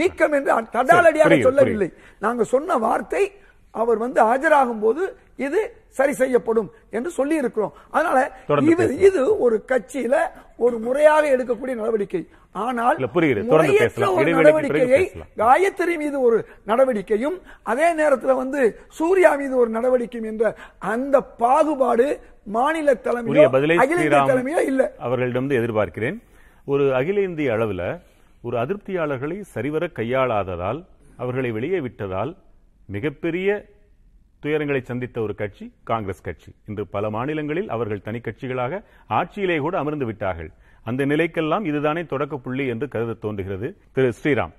[0.00, 3.24] நீக்கம் என்று தடாலடியாக சொல்லவில்லை நாங்க சொன்ன வார்த்தை
[3.74, 5.04] அவர் வந்து ஆஜராகும் போது
[5.38, 5.60] இது
[5.90, 8.18] சரி செய்யப்படும் என்று சொல்லி இருக்கிறோம் அதனால.
[9.08, 10.14] இது ஒரு கட்சியில
[10.58, 12.20] ஒரு முறையாக எடுக்கக்கூடிய நடவடிக்கை.
[12.54, 12.96] ஆனால்
[14.38, 15.00] நடவடிக்கையை.
[15.36, 18.60] காயத்ரி மீது ஒரு நடவடிக்கையும் அதே நேரத்தில் வந்து
[18.98, 20.44] சூர்யா மீது ஒரு நடவடிக்கையும் என்ற
[20.92, 22.06] அந்த பாகுபாடு
[22.48, 23.44] மாநில தலைமையோ
[23.84, 24.82] அகில தலைமையோ இல்ல.
[24.98, 26.18] அவர்களிடம் எதிர்பார்க்கிறேன்.
[26.66, 27.82] ஒரு அகில இந்திய அளவுல
[28.42, 30.80] ஒரு அதிருப்தியாளர்களை சரிவர கையாளாததால்
[31.16, 32.32] அவர்களை வெளியே விட்டதால்
[32.88, 33.48] மிகப்பெரிய
[34.44, 36.54] துயரங்களை சந்தித்த ஒரு கட்சி காங்கிரஸ் கட்சி.
[36.66, 40.50] இன்று பல மாநிலங்களில் அவர்கள் தனி கட்சிகளாக ஆட்சியிலே கூட அமர்ந்து விட்டார்கள்.
[40.86, 43.68] அந்த நிலைக்கெல்லாம் இதுதானே தொடக்க புள்ளி என்று கருத தோன்றுகிறது.
[43.92, 44.54] திரு ஸ்ரீராம்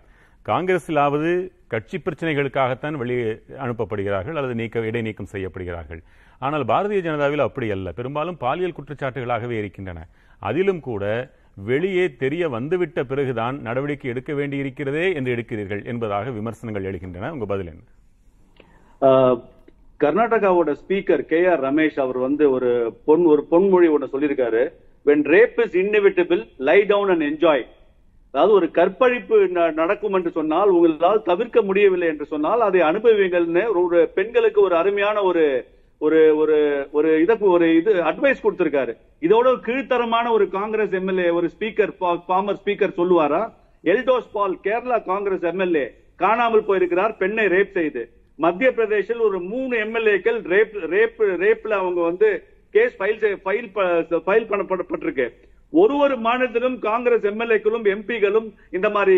[0.45, 1.29] காங்கிரஸிலாவது
[1.67, 6.01] கட்சி பிரச்சனைகளுக்காகத்தான் வெளியே அனுப்பப்படுகிறார்கள் அல்லது நீக்க இடைநீக்கம் செய்யப்படுகிறார்கள்.
[6.39, 7.91] ஆனால் பாரதிய ஜனதாவில் அப்படி அல்ல.
[7.91, 9.99] பெரும்பாலும் பாலியல் குற்றச்சாட்டுகளாகவே இருக்கின்றன.
[10.41, 11.03] அதிலும் கூட
[11.63, 17.29] வெளியே தெரிய வந்துவிட்ட பிறகுதான் நடவடிக்கை எடுக்க வேண்டியிருக்கிறதே என்று எடுக்கிறீர்கள் என்பதாக விமர்சனங்கள் எழுகின்றன.
[17.29, 17.83] உங்க பதில் என்ன?
[19.01, 19.37] ஆஹ்,
[20.03, 24.69] கர்நாடகாவோட ஸ்பீக்கர் கே ஆர் ரமேஷ் அவர் வந்து ஒரு பொன் ஒரு பொன்மொழி ஒன்று சொல்லியிருக்காரு.
[25.05, 27.65] When rape is inevitable lie down and enjoy
[28.31, 34.07] அதாவது ஒரு கற்பழிப்பு ந- நடக்கும் என்று சொன்னால் உங்களால் தவிர்க்க முடியவில்லை என்று சொன்னால் அதை அனுபவிங்கள்னு ஒரு
[34.07, 35.65] பெண்களுக்கு ஒரு அருமையான ஒரு
[35.97, 38.97] ஒரு ஒரு ஒரு இத ஒரு இது அட்வைஸ் கொடுத்திருக்காரு.
[39.21, 43.53] இதோட கீழ்த்தரமான ஒரு காங்கிரஸ் எம்எல்ஏ ஒரு ஸ்பீக்கர் ஃபார்மர் ஸ்பீக்கர் சொல்லுவாரா?
[43.83, 48.09] எல்டோஸ் பால் கேரளா காங்கிரஸ் எம்எல்ஏ காணாமல் போயிருக்கிறார் பெண்ணை ரேப் செய்து.
[48.35, 53.69] மத்திய பிரதேசில் ஒரு மூணு எம்எல்ஏக்கள் ரேப் ரேப் ரேப்ல அவங்க வந்து கேஸ் ஃபைல் ஃபைல்
[54.09, 55.29] ஃபைல் பண்ணப்பட்டிருக்கு.
[55.69, 59.17] ஒரு ஒரு மாநிலத்திலும் காங்கிரஸ் எம்எல்ஏக்களும் எம்பிகளும் இந்த மாதிரி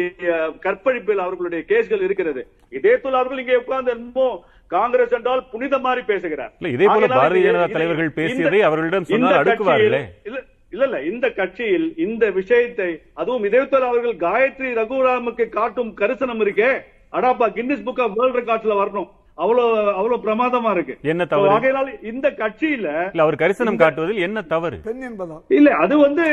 [0.59, 2.47] கற்பழிப்பில் அவர்களுடைய கேஸ்கள் இருக்கிறது.
[2.69, 6.53] இதே போல அவர்கள் இங்கே உட்கார்ந்து என்னமோ காங்கிரஸ் என்றால் புனித மாதிரி பேசுகிறார்.
[6.59, 10.05] இல்ல, இதே போல பாரதிய இது- ஜனதா இது- தலைவர்கள் பேசியதை அவர்களிடம் சொன்னால் அடுக்குவார்களே.
[10.23, 16.81] இல்ல இல்ல இந்த கட்சியில் இந்த விஷயத்தை அதுவும் இதேபோல அவர்கள் காயத்ரி ரகுராமுக்கு காட்டும் கரிசனம் இருக்கே.
[17.13, 19.09] அடாப்பா கின்னஸ் புக் ஆஃப் வேர்ல்ட் ரெக்கார்ட்ஸ்ல வரணும்.
[19.37, 20.93] அவ்வளவு அவ்வளவு பிரமாதமா இருக்கு.
[21.11, 21.49] என்ன தவறு?
[21.55, 24.77] ஆகையினால் இந்த கட்சியில இல்ல அவர் கரிசனம் காட்டுவதில் என்ன தவறு?
[24.87, 26.23] பெண் என்பதா இல்ல அது வந்து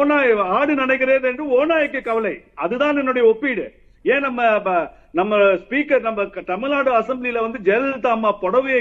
[0.00, 2.34] ஓநாய் ஆடு நினைக்கிறது என்று ஓநாய்க்கு கவலை.
[2.64, 3.64] அதுதான் என்னுடைய ஒப்பீடு.
[4.04, 4.42] ஏன் நம்ம
[5.18, 8.80] நம்ம ஸ்பீக்கர் நம்ம தமிழ்நாடு அசெம்பிளில வந்து ஜெயலலிதா அம்மா புடவையை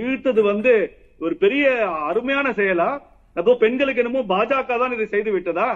[0.00, 0.74] இழுத்தது வந்து
[1.20, 1.64] ஒரு பெரிய
[2.10, 2.90] அருமையான செயலா?
[3.36, 5.68] அப்போ பெண்களுக்கு என்னமோ பாஜக தான் இதை செய்து விட்டதா?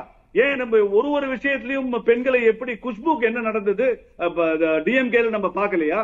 [0.45, 3.87] ஏன் நம்ம ஒரு ஒரு விஷயத்திலையும் பெண்களை எப்படி குஷ்புக்கு என்ன நடந்தது?
[4.87, 6.01] டிஎம்கேல நம்ம பார்க்கலையா?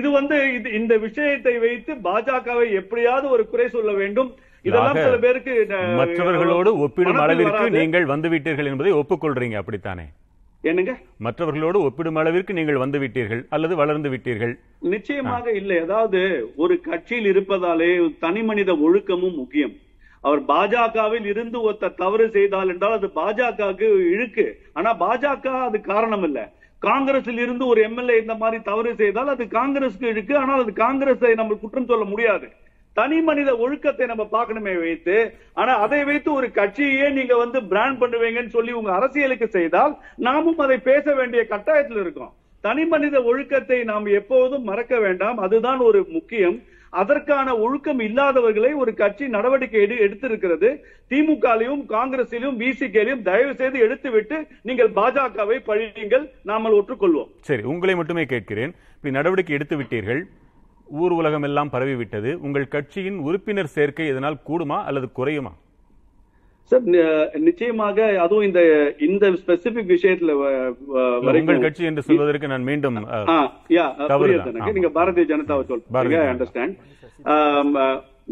[0.00, 0.36] இது வந்து
[0.78, 4.30] இந்த விஷயத்தை வைத்து பாஜகவை எப்படியாவது ஒரு குறை சொல்ல வேண்டும்.
[4.68, 5.52] இதெல்லாம் சில பேருக்கு
[6.00, 7.64] மற்றவர்களோடு ஒப்பிடும் அளவிற்கு.
[7.80, 10.06] நீங்கள் வந்துவிட்டீர்கள் என்பதை ஒப்புக்கொள்றீங்க அப்படித்தானே?
[10.70, 10.92] என்னங்க?
[11.24, 14.54] மற்றவர்களோடு ஒப்பிடும் அளவிற்கு நீங்கள் வந்து விட்டீர்கள் அல்லது வளர்ந்து விட்டீர்கள்.
[14.94, 15.76] நிச்சயமாக இல்லை.
[15.86, 16.20] அதாவது
[16.62, 17.90] ஒரு கட்சியில் இருப்பதாலே
[18.24, 19.74] தனி மனித ஒழுக்கமும் முக்கியம்.
[20.26, 24.46] அவர் பாஜகவில் இருந்து ஒருத்த தவறு செய்தால் என்றால் அது பாஜகவுக்கு இழுக்கு.
[24.78, 26.40] ஆனா பாஜக அது காரணம் இல்ல
[26.82, 30.34] காங்கிரஸில் இருந்து ஒரு எம்எல்ஏ இந்த மாதிரி தவறு செய்தால் அது காங்கிரஸ்க்கு இழுக்கு.
[30.42, 32.48] ஆனால் அது காங்கிரஸை நம்ம குற்றம் சொல்ல முடியாது.
[32.96, 35.16] தனி மனித ஒழுக்கத்தை நம்ம பார்க்கணுமே வைத்து
[35.60, 39.92] ஆனா அதை வைத்து ஒரு கட்சியே நீங்க வந்து பிராண்ட் பண்ணுவீங்கன்னு சொல்லி உங்க அரசியலுக்கு செய்தால்
[40.26, 42.32] நாமும் அதை பேச வேண்டிய கட்டாயத்தில் இருக்கோம்.
[42.64, 45.38] தனி மனித ஒழுக்கத்தை நாம் எப்போதும் மறக்க வேண்டாம்.
[45.46, 46.56] அதுதான் ஒரு முக்கியம்.
[47.00, 50.70] அதற்கான ஒழுக்கம் இல்லாதவர்களை ஒரு கட்சி நடவடிக்கை எடு எடுத்திருக்கிறது.
[51.10, 57.30] திமுகலையும் காங்கிரசிலும் பிசிகேலையும் தயவு செய்து எடுத்துவிட்டு நீங்கள் பாஜகவை பழியுங்கள் நாமல் ஒற்றுக்கொள்வோம்.
[57.50, 58.74] சரி உங்களை மட்டுமே கேட்கிறேன்.
[58.96, 60.22] இப்படி நடவடிக்கை எடுத்து விட்டீர்கள்.
[61.02, 65.52] ஊர் உலகம் எல்லாம் பரவிவிட்டது உங்கள் கட்சியின் உறுப்பினர் சேர்க்கை இதனால் கூடுமா அல்லது குறையுமா?
[66.70, 66.86] சார்
[67.48, 68.60] நிச்சயமாக அதுவும் இந்த
[69.06, 70.32] இந்த ஸ்பெசிபிக் விஷயத்துல
[71.40, 72.96] உங்கள் கட்சி என்று சொல்வதற்கு நான் மீண்டும்.
[74.78, 75.92] நீங்க பாரதிய ஜனதாவை சொல்றீங்க.
[76.32, 76.74] அண்டர்ஸ்டாண்ட்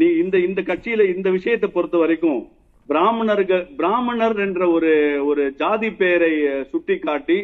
[0.00, 2.40] நீ இந்த இந்த கட்சியில இந்த விஷயத்தை பொறுத்த வரைக்கும்
[2.88, 4.90] பிராமணர்கள் பிராமணர் என்ற ஒரு
[5.28, 6.32] ஒரு ஜாதி பெயரை
[6.72, 7.38] சுட்டி காட்டி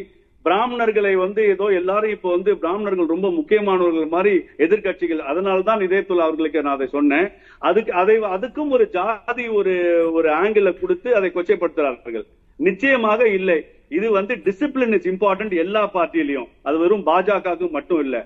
[0.45, 4.33] பிராமணர்களை வந்து ஏதோ எல்லாரும் இப்போ வந்து பிராமணர்கள் ரொம்ப முக்கியமானவர்கள் மாதிரி
[4.65, 5.21] எதிர்க்கட்சிகள்.
[5.31, 7.27] அதனால்தான் இதயத்துல அவர்களுக்கு நான் அதை சொன்னேன்.
[7.69, 9.75] அதுக்கு அதை அதுக்கும் ஒரு ஜாதி ஒரு
[10.17, 12.27] ஒரு ஆங்கிள் கொடுத்து அதை கொச்சைப்படுத்துகிறார்கள்
[12.69, 13.59] நிச்சயமாக இல்லை.
[13.97, 18.17] இது வந்து டிசிப்ளின் இஸ் இம்பார்ட்டன்ட் எல்லா பார்ட்டியிலையும் அது வெறும் பாஜகவுக்கு மட்டும் இல்ல.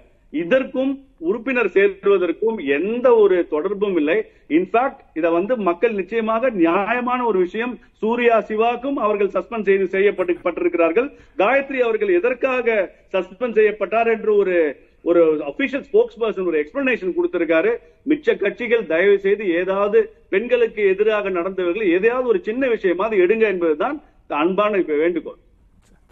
[0.43, 0.93] இதற்கும்
[1.27, 4.17] உறுப்பினர் சேர்வதற்கும் எந்த ஒரு தொடர்பும் இல்லை.
[4.57, 7.73] இன்ஃபேக்ட் இதை வந்து மக்கள் நிச்சயமாக நியாயமான ஒரு விஷயம்.
[8.01, 11.07] சூர்யா சிவாக்கும் அவர்கள் சஸ்பெண்ட் செய்து செய்யப்பட்டிருக்கிறார்கள்.
[11.41, 12.77] காயத்ரி அவர்கள் எதற்காக
[13.15, 14.57] சஸ்பெண்ட் செய்யப்பட்டார் என்று ஒரு
[15.09, 17.71] ஒரு அபிஷியல் ஸ்போக்ஸ் பர்சன் ஒரு எக்ஸ்பிளனேஷன் கொடுத்திருக்காரு.
[18.09, 19.99] மிச்ச கட்சிகள் தயவு செய்து ஏதாவது
[20.33, 23.97] பெண்களுக்கு எதிராக நடந்தவர்கள் எதையாவது ஒரு சின்ன விஷயமாவது எடுங்க என்பதுதான்
[24.43, 25.39] அன்பான இப்ப வேண்டுகோள்.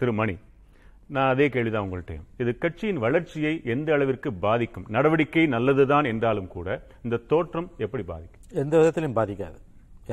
[0.00, 0.36] திரு மணி
[1.10, 4.86] நான் அதே கேள்விதான் உங்கள்கிட்ட இது கட்சியின் வளர்ச்சியை எந்த அளவிற்கு பாதிக்கும்?
[4.96, 6.68] நடவடிக்கை நல்லதுதான் என்றாலும் கூட
[7.06, 8.42] இந்த தோற்றம் எப்படி பாதிக்கும்?
[8.62, 9.58] எந்த விதத்திலையும் பாதிக்காது.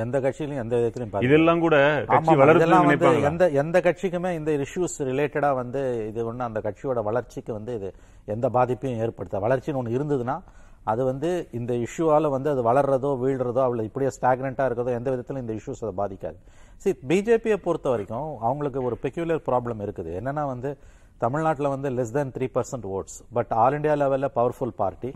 [0.02, 1.30] எந்த கட்சியிலும் எந்த விதத்திலையும் பாதிக்காது.
[1.30, 1.76] இதெல்லாம் கூட
[2.12, 3.24] கட்சி நினைப்பாங்களா?
[3.30, 7.90] எந்த எந்த கட்சிக்குமே இந்த இஷ்யூஸ் ரிலேட்டடா வந்து இது ஒண்ணு அந்த கட்சியோட வளர்ச்சிக்கு வந்து இது
[8.34, 10.36] எந்த பாதிப்பையும் ஏற்படுத்த வளர்ச்சின்னு ஒன்று இருந்ததுன்னா
[10.84, 15.52] அது வந்து இந்த இஷ்யூவால் வந்து அது வளர்றதோ வீழ்றதோ அவளை இப்படியே ஸ்டாக்னண்ட்டாக இருக்கிறதோ எந்த விதத்திலும் இந்த
[15.52, 16.38] இஷ்யூஸ் அதை பாதிக்காது.
[16.76, 20.10] சரி பிஜேபியை பொறுத்த வரைக்கும் அவங்களுக்கு ஒரு பெக்யூலர் ப்ராப்ளம் இருக்குது.
[20.20, 20.70] என்னென்னா வந்து
[21.18, 25.10] தமிழ்நாட்டில் வந்து less than three percent votes but all India லெவலில் பவர்ஃபுல் பார்ட்டி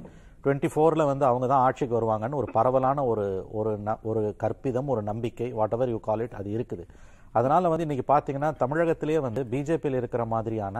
[0.44, 5.02] டுவெண்ட்டி ஃபோரில் வந்து அவங்க தான் ஆட்சிக்கு வருவாங்கன்னு ஒரு பரவலான ஒரு ஒரு ந- ஒரு கற்பிதம் ஒரு
[5.02, 6.84] நம்பிக்கை whatever you call it அது இருக்குது.
[7.32, 10.76] அதனால் வந்து இன்றைக்கி பார்த்தீங்கன்னா தமிழகத்திலேயே வந்து பிஜேபியில் இருக்கிற மாதிரியான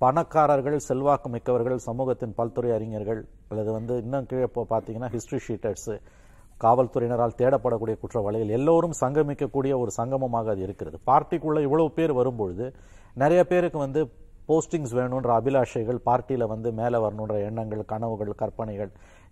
[0.00, 5.94] பணக்காரர்கள் செல்வாக்கு மிக்கவர்கள் சமூகத்தின் பல்துறை அறிஞர்கள் அல்லது வந்து இன்னும் கீழே இப்போ பார்த்தீங்கன்னா ஹிஸ்ட்ரி ஷீட்டர்ஸு
[6.64, 10.96] காவல்துறையினரால் தேடப்படக்கூடிய குற்றவாளிகள் எல்லோரும் சங்கமிக்கக்கூடிய ஒரு சங்கமமாக அது இருக்கிறது.
[11.10, 12.66] பார்ட்டிக்குள்ளே இவ்வளவு பேர் வரும்பொழுது
[13.22, 14.00] நிறைய பேருக்கு வந்து
[14.48, 18.90] போஸ்டிங்ஸ் வேணுன்ற அபிலாஷைகள் பார்ட்டியில் வந்து மேலே வரணுன்ற எண்ணங்கள் கனவுகள் கற்பனைகள்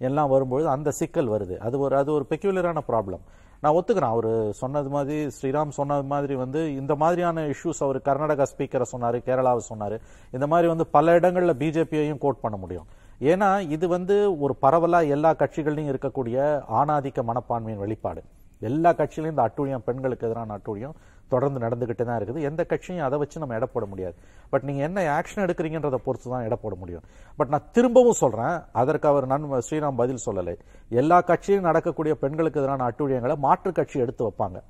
[0.09, 1.57] எல்லாம் வரும்பொழுது அந்த சிக்கல் வருது.
[1.66, 3.24] அது ஒரு அது ஒரு பெக்யூலரான ப்ராப்ளம்
[3.62, 4.14] நான் ஒத்துக்கிறேன்.
[4.16, 9.62] அவர் சொன்னது மாதிரி ஸ்ரீராம் சொன்னது மாதிரி வந்து இந்த மாதிரியான இஷ்யூஸ் அவர் கர்நாடகா ஸ்பீக்கரை சொன்னாரு கேரளாவை
[9.73, 9.99] சொன்னாரு.
[10.37, 12.87] இந்த மாதிரி வந்து பல இடங்களில் பிஜேபியையும் கோட் பண்ண முடியும்.
[13.21, 16.37] ஏன்னா இது வந்து ஒரு பரவலாக எல்லா கட்சிகள்லையும் இருக்கக்கூடிய
[16.81, 18.23] ஆணாதிக்க மனப்பான்மையின் வெளிப்பாடு.
[18.61, 20.94] எல்லா கட்சியிலையும் இந்த அட்டூழியம் பெண்களுக்கு எதிரான அட்டூழியம்.
[21.35, 22.41] தொடர்ந்து நடந்துகிட்டு தான் இருக்குது.
[22.49, 24.17] எந்த கட்சியும் அதை வச்சு நம்ம எடை போட முடியாது.
[24.53, 27.05] பட் நீங்கள் என்ன ஆக்ஷன் எடுக்கிறீங்கன்றதை பொறுத்து தான் எடை போட முடியும்.
[27.38, 30.55] பட் நான் திரும்பவும் சொல்கிறேன் அதற்கு அவர் நன் ஸ்ரீராம் பதில் சொல்லலை.
[31.03, 34.61] எல்லா கட்சியிலும் நடக்கக்கூடிய பெண்களுக்கு எதிரான அட்டூழியங்களை மாற்று கட்சி எடுத்து வைப்பாங்க.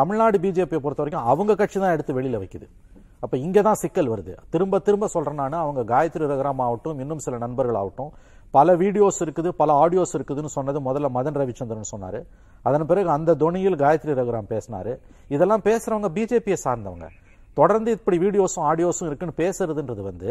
[0.00, 2.66] தமிழ்நாடு பிஜேபியை பொறுத்த வரைக்கும் அவங்க கட்சி தான் எடுத்து வெளியில் வைக்குது.
[3.24, 4.32] அப்போ இங்கே தான் சிக்கல் வருது.
[4.52, 8.12] திரும்ப திரும்ப சொல்கிறேன் நான் அவங்க காயத்ரி ரகுராம் ஆகட்டும் இன்னும் சில நண்பர்கள் ஆகட்டும்
[8.56, 12.18] பல வீடியோஸ் இருக்குது பல ஆடியோஸ் இருக்குதுன்னு சொன்னது முதல்ல மதன் ரவிச்சந்திரன் சொன்னார்.
[12.68, 14.92] அதன் பிறகு அந்த தொனியில் காயத்ரி ரகுராம் பேசினார்.
[15.34, 17.06] இதெல்லாம் பேசுகிறவங்க பிஜேபியை சார்ந்தவங்க.
[17.60, 20.30] தொடர்ந்து இப்படி வீடியோஸும் ஆடியோஸும் இருக்குன்னு பேசுறதுன்றது வந்து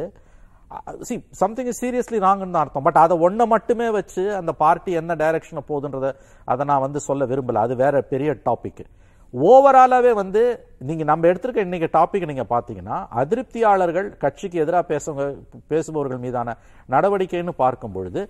[1.08, 2.86] சி சம்திங் சீரியஸ்லி ராங்குன்னு தான் அர்த்தம்.
[2.88, 6.10] பட் அதை ஒன்றை மட்டுமே வச்சு அந்த பார்ட்டி என்ன டைரக்ஷனை போகுதுன்றத
[6.52, 7.62] அதை நான் வந்து சொல்ல விரும்பலை.
[7.68, 8.84] அது வேற பெரிய டாபிக்
[9.34, 10.41] ஓவராலாகவே வந்து
[10.88, 15.26] நீங்கள் நம்ம எடுத்திருக்க இன்னைக்கு டாபிக் நீங்கள் பார்த்தீங்கன்னா அதிருப்தியாளர்கள் கட்சிக்கு எதிராக பேசுவங்க
[15.74, 16.56] பேசுபவர்கள் மீதான
[16.96, 18.22] நடவடிக்கைன்னு பார்க்கும் பொழுது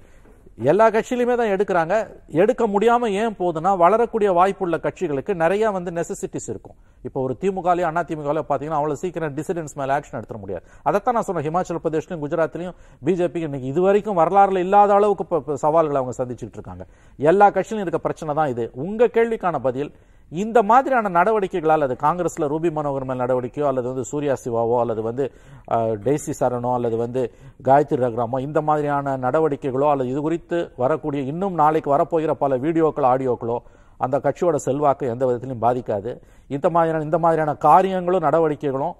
[0.70, 1.94] எல்லா கட்சியிலுமே தான் எடுக்கிறாங்க.
[2.42, 6.76] எடுக்க முடியாமல் ஏன் போகுதுன்னா வளரக்கூடிய வாய்ப்புள்ள கட்சிகளுக்கு நிறைய வந்து நெசசிட்டிஸ் இருக்கும்.
[7.08, 10.64] இப்போ ஒரு திமுகலையும் அண்ணா திமுகலையும் பார்த்தீங்கன்னா அவ்வளோ சீக்கிரம் டிசிடென்ஸ் மேலே ஆக்ஷன் எடுத்துட முடியாது.
[10.88, 16.00] அதைத்தான் நான் சொன்னேன் ஹிமாச்சல பிரதேஷ்லையும் குஜராத்லையும் பிஜேபி இன்னைக்கு இது வரைக்கும் வரலாறுல இல்லாத அளவுக்கு இப்போ சவால்களை
[16.02, 16.86] அவங்க சந்திச்சுட்டு இருக்காங்க.
[17.32, 18.66] எல்லா கட்சியிலும் இருக்க பிரச்சனை தான் இது.
[18.86, 19.92] உங்கள் கேள்விக்கான பதில்
[20.32, 25.24] இந்த மாதிரியான நடவடிக்கைகளால் அது காங்கிரஸில் ரூபி மனோகர் மேல் நடவடிக்கையோ அல்லது வந்து சூர்யா சிவாவோ அல்லது வந்து
[25.68, 27.22] அஹ், டெய்சி சரணோ அல்லது வந்து
[27.68, 33.58] காயத்ரி ரகுராமோ இந்த மாதிரியான நடவடிக்கைகளோ அல்லது இது குறித்து வரக்கூடிய இன்னும் நாளைக்கு வரப்போகிற பல வீடியோக்களோ ஆடியோக்களோ
[34.00, 36.12] அந்த கட்சியோட செல்வாக்கு எந்த விதத்திலையும் பாதிக்காது.
[36.50, 38.96] இந்த மாதிரியான இந்த மாதிரியான காரியங்களும் நடவடிக்கைகளும்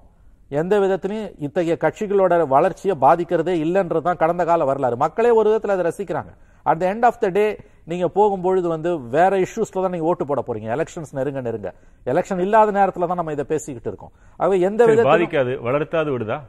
[0.60, 4.96] எந்த விதத்திலையும் இத்தகைய கட்சிகளோட வளர்ச்சியை பாதிக்கிறதே இல்லைன்றது தான் கடந்த கால வரலாறு.
[5.04, 6.32] மக்களே ஒரு விதத்தில் அதை ரசிக்கிறாங்க.
[6.70, 7.46] At the end of the day
[7.92, 10.68] நீங்க போகும்பொழுது வந்து வேற இஷ்யூஸ்ல தான் நீங்க ஓட்டு போட போறீங்க.
[10.76, 11.70] எலெக்ஷன்ஸ் நெருங்க நெருங்க.
[12.14, 14.14] எலெக்ஷன் இல்லாத நேரத்துல தான் நம்ம இதை பேசிக்கிட்டு இருக்கோம்.
[14.42, 15.54] ஆகவே எந்த விதத்திலும் பாதிக்காது.
[15.68, 16.40] வளர்த்தாது விடுதா?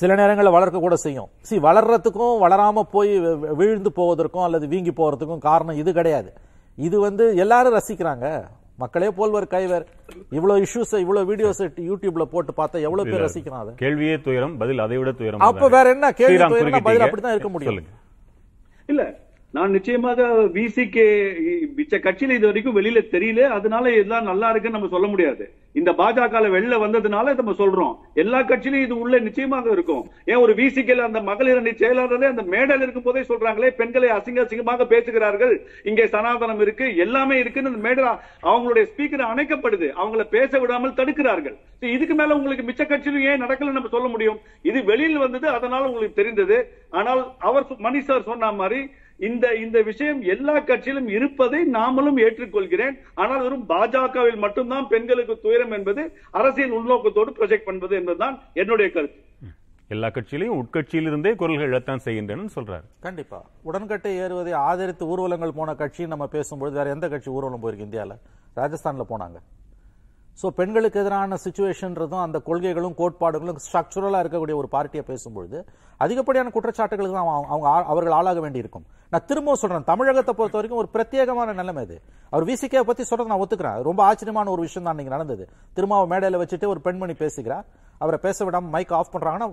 [0.00, 1.28] சில நேரங்களில் வளர்க்க கூட செய்யும்.
[1.48, 3.12] சி வளர்றதுக்கும் வளராம போய்
[3.60, 6.30] வீழ்ந்து போவதற்கும் அல்லது வீங்கி போறதுக்கும் காரணம் இது கிடையாது.
[6.78, 8.26] இது வந்து எல்லாரும் ரசிக்கிறாங்க.
[8.78, 9.84] மக்களே போல்வர் கைவர்
[10.30, 13.72] இவ்வளவு இஷ்யூஸ் இவ்வளவு வீடியோஸ் யூடியூப்ல போட்டு பார்த்தா எவ்வளவு பேர் ரசிக்கிறான் அதை?
[13.74, 16.08] கேள்வியே துயரம் பதில் அதை விட துயரம் அப்ப வேற என்ன?
[16.12, 16.36] கேள்வி
[16.82, 17.04] பதில்.
[17.06, 17.78] அப்படித்தான் இருக்க முடியும்.
[18.88, 19.02] இல்ல
[19.56, 20.22] நான் நிச்சயமாக
[20.54, 21.04] விசிகே
[21.76, 23.42] மிச்ச கட்சியில இது வரைக்கும் வெளியில தெரியல.
[23.58, 25.44] அதனால எல்லாம் நல்லா இருக்குன்னு நம்ம சொல்ல முடியாது.
[25.80, 27.94] இந்த பாஜக வெளில வந்ததுனால நம்ம சொல்றோம்.
[28.22, 30.02] எல்லா கட்சியிலும் இது உள்ள நிச்சயமாக இருக்கும்.
[30.30, 34.86] ஏன் ஒரு விசிகேல அந்த மகளிர் அணி செயலாளரே அந்த மேடையில் இருக்கும் போதே சொல்றாங்களே பெண்களை அசிங்க அசிங்கமாக
[34.94, 35.54] பேசுகிறார்கள்.
[35.90, 38.04] இங்கே சனாதனம் இருக்கு எல்லாமே இருக்குன்னு அந்த மேடை
[38.50, 39.88] அவங்களுடைய ஸ்பீக்கர் அணைக்கப்படுது.
[40.00, 41.56] அவங்கள பேச விடாமல் தடுக்கிறார்கள்.
[41.96, 44.38] இதுக்கு மேல உங்களுக்கு மிச்ச கட்சியிலும் ஏன் நடக்கல நம்ம சொல்ல முடியும்?
[44.70, 46.58] இது வெளியில் வந்தது அதனால உங்களுக்கு தெரிந்தது.
[47.00, 48.80] ஆனால் அவர் மணி சார் சொன்ன மாதிரி
[49.18, 52.96] இந்த இந்த விஷயம் எல்லா கட்சியிலும் இருப்பதை நாமளும் ஏற்றுக்கொள்கிறேன்.
[53.14, 59.20] ஆனால் வெறும் பாஜகவில் மட்டும்தான் பெண்களுக்கு துயரம் என்பது அரசியல் உள்நோக்கத்தோடு ப்ரொஜெக்ட் பண்ணுவது என்பதுதான் என்னுடைய கருத்து.
[59.88, 62.86] எல்லா கட்சியிலையும் உட்கட்சியிலிருந்தே குரல்கள் எழத்தான் செய்கின்றன சொல்றாரு.
[63.00, 63.38] கண்டிப்பா.
[63.62, 68.14] உடன்கட்டை ஏறுவதை ஆதரித்து ஊர்வலங்கள் போன கட்சி நம்ம பேசும்பொழுது வேற எந்த கட்சி ஊர்வலம் போயிருக்கு இந்தியால?
[68.56, 69.38] ராஜஸ்தான்ல போனாங்க.
[70.40, 75.58] ஸோ பெண்களுக்கு எதிரான சுச்சுவேஷன்றதும் அந்த கொள்கைகளும் கோட்பாடுகளும் ஸ்ட்ரக்சுரலாக இருக்கக்கூடிய ஒரு பார்ட்டியை பேசும்பொழுது
[76.04, 78.84] அதிகப்படியான குற்றச்சாட்டுகளுக்கு தான் அவங்க அவர்கள் ஆளாக வேண்டியிருக்கும்.
[79.12, 81.96] நான் திரும்பவும் சொல்கிறேன் தமிழகத்தை பொறுத்த வரைக்கும் ஒரு பிரத்யேகமான நிலைமை இது.
[82.32, 83.78] அவர் விசிகே பற்றி சொல்கிறத நான் ஒத்துக்கிறேன்.
[83.88, 85.46] ரொம்ப ஆச்சரியமான ஒரு விஷயம் தான் நீங்க நடந்தது.
[85.78, 87.66] திரும்ப மேடையில் வச்சுட்டு ஒரு பெண்மணி பேசுகிறார்
[88.04, 89.48] அவரை பேச விடாமல் மைக் ஆஃப் பண்ணுறாங்கன்னா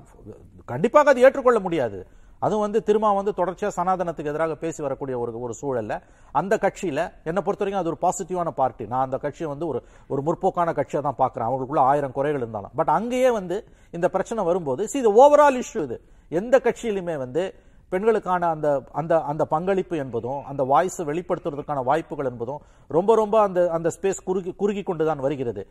[0.74, 2.00] கண்டிப்பாக அது ஏற்றுக்கொள்ள முடியாது.
[2.46, 5.96] அதுவும் வந்து திரும்ப வந்து தொடர்ச்சியாக சனாதனத்துக்கு எதிராக பேசி வரக்கூடிய ஒரு ஒரு சூழல்ல.
[6.40, 9.82] அந்த கட்சியில என்னை பொறுத்த வரைக்கும் அது ஒரு பாசிட்டிவான பார்ட்டி நான் அந்த கட்சியை வந்து ஒரு
[10.14, 11.48] ஒரு முற்போக்கான கட்சியை தான் பார்க்குறேன்.
[11.50, 12.74] அவங்களுக்குள்ள ஆயிரம் குறைகள் இருந்தாலும்.
[12.80, 13.58] பட் அங்கேயே வந்து
[13.98, 16.00] இந்த பிரச்சனை வரும்போது see இது ஓவரால் இஷ்யூ இது.
[16.32, 17.44] எந்த கட்சியிலுமே வந்து
[17.92, 18.68] பெண்களுக்கான அந்த
[19.00, 22.62] அந்த அந்த பங்களிப்பு என்பதும் அந்த வாய்ஸ் வெளிப்படுத்துவதற்கான வாய்ப்புகள் என்பதும்
[22.96, 25.64] ரொம்ப ரொம்ப அந்த அந்த ஸ்பேஸ் குறுகி குறுகி கொண்டு தான் வருகிறது.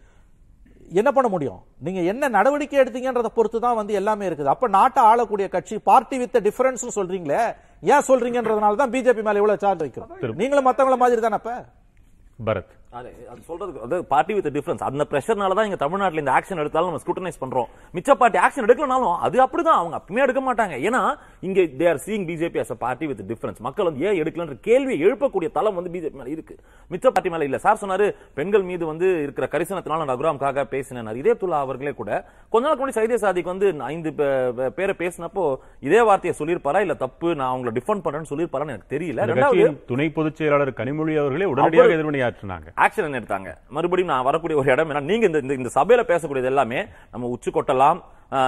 [1.01, 1.61] என்ன பண்ண முடியும்?
[1.87, 4.53] நீங்க என்ன நடவடிக்கை எடுத்தீங்கன்றத பொறுத்து தான் வந்து எல்லாமே இருக்குது.
[4.55, 7.43] அப்ப நாட்டை ஆளக்கூடிய கட்சி பார்ட்டி வித் டிஃபரன்ஸ் சொல்றீங்களே
[7.95, 10.13] ஏன் சொல்றீங்கன்றதுனால தான் பிஜேபி மேல இவ்வளவு சார்ஜ் வைக்கிறோம்?
[10.43, 11.53] நீங்களும் மத்தவங்கள மாதிரி தானே அப்ப?
[12.49, 16.61] பரத் அது அது சொல்றதுக்கு அது பார்ட்டி வித் டிஃபரன்ஸ் அந்த பிரஷர்னால தான் இங்க தமிழ்நாட்டுல இந்த ஆக்ஷன்
[16.63, 17.69] எடுத்தாலும் நம்ம ஸ்கூட்டனைஸ் பண்றோம்.
[17.97, 19.79] மிச்ச பார்ட்டி ஆக்ஷன் எடுக்கலனாலும் அது அப்படிதான்.
[19.83, 20.75] அவங்க அப்பவுமே எடுக்க மாட்டாங்க.
[20.89, 21.01] ஏன்னா
[21.49, 24.99] இங்க they are seeing BJP as a party with difference மக்கள் வந்து ஏன் எடுக்கலன்ற கேள்வியை
[25.07, 26.57] எழுப்பக்கூடிய தளம் வந்து பிஜேபி மேல இருக்கு.
[26.91, 27.61] மிச்ச பார்ட்டி மேல இல்ல.
[27.67, 28.09] சார் சொன்னாரு
[28.41, 32.11] பெண்கள் மீது வந்து இருக்கிற கரிசனத்தினால நான் ரகுராம்காக பேசினார் இதே துல்லா அவர்களே கூட
[32.53, 34.13] கொஞ்ச நாள் முன்னாடி சைதே சாதிக்கு வந்து ஐந்து
[34.79, 35.47] பேரை பேசினப்போ
[35.89, 36.81] இதே வார்த்தையை சொல்லியிருப்பாரா?
[36.87, 39.21] இல்ல தப்பு நான் அவங்களை டிஃபெண்ட் பண்றேன்னு சொல்லியிருப்பாரான்னு எனக்கு தெரியல.
[39.91, 42.69] துணை பொதுச் செயலாளர் கனிமொழி அவர்களே உடனடியாக எதிர்வினையாற்றினாங்க.
[42.83, 46.81] ஆக்ஷன் எடுத்தாங்க மறுபடியும் நான் வரக்கூடிய ஒரு இடம் என்ன நீங்க இந்த இந்த- இந்த சபையில பேசக்கூடியது எல்லாமே
[47.13, 47.99] நம்ம உச்சி கொட்டலாம்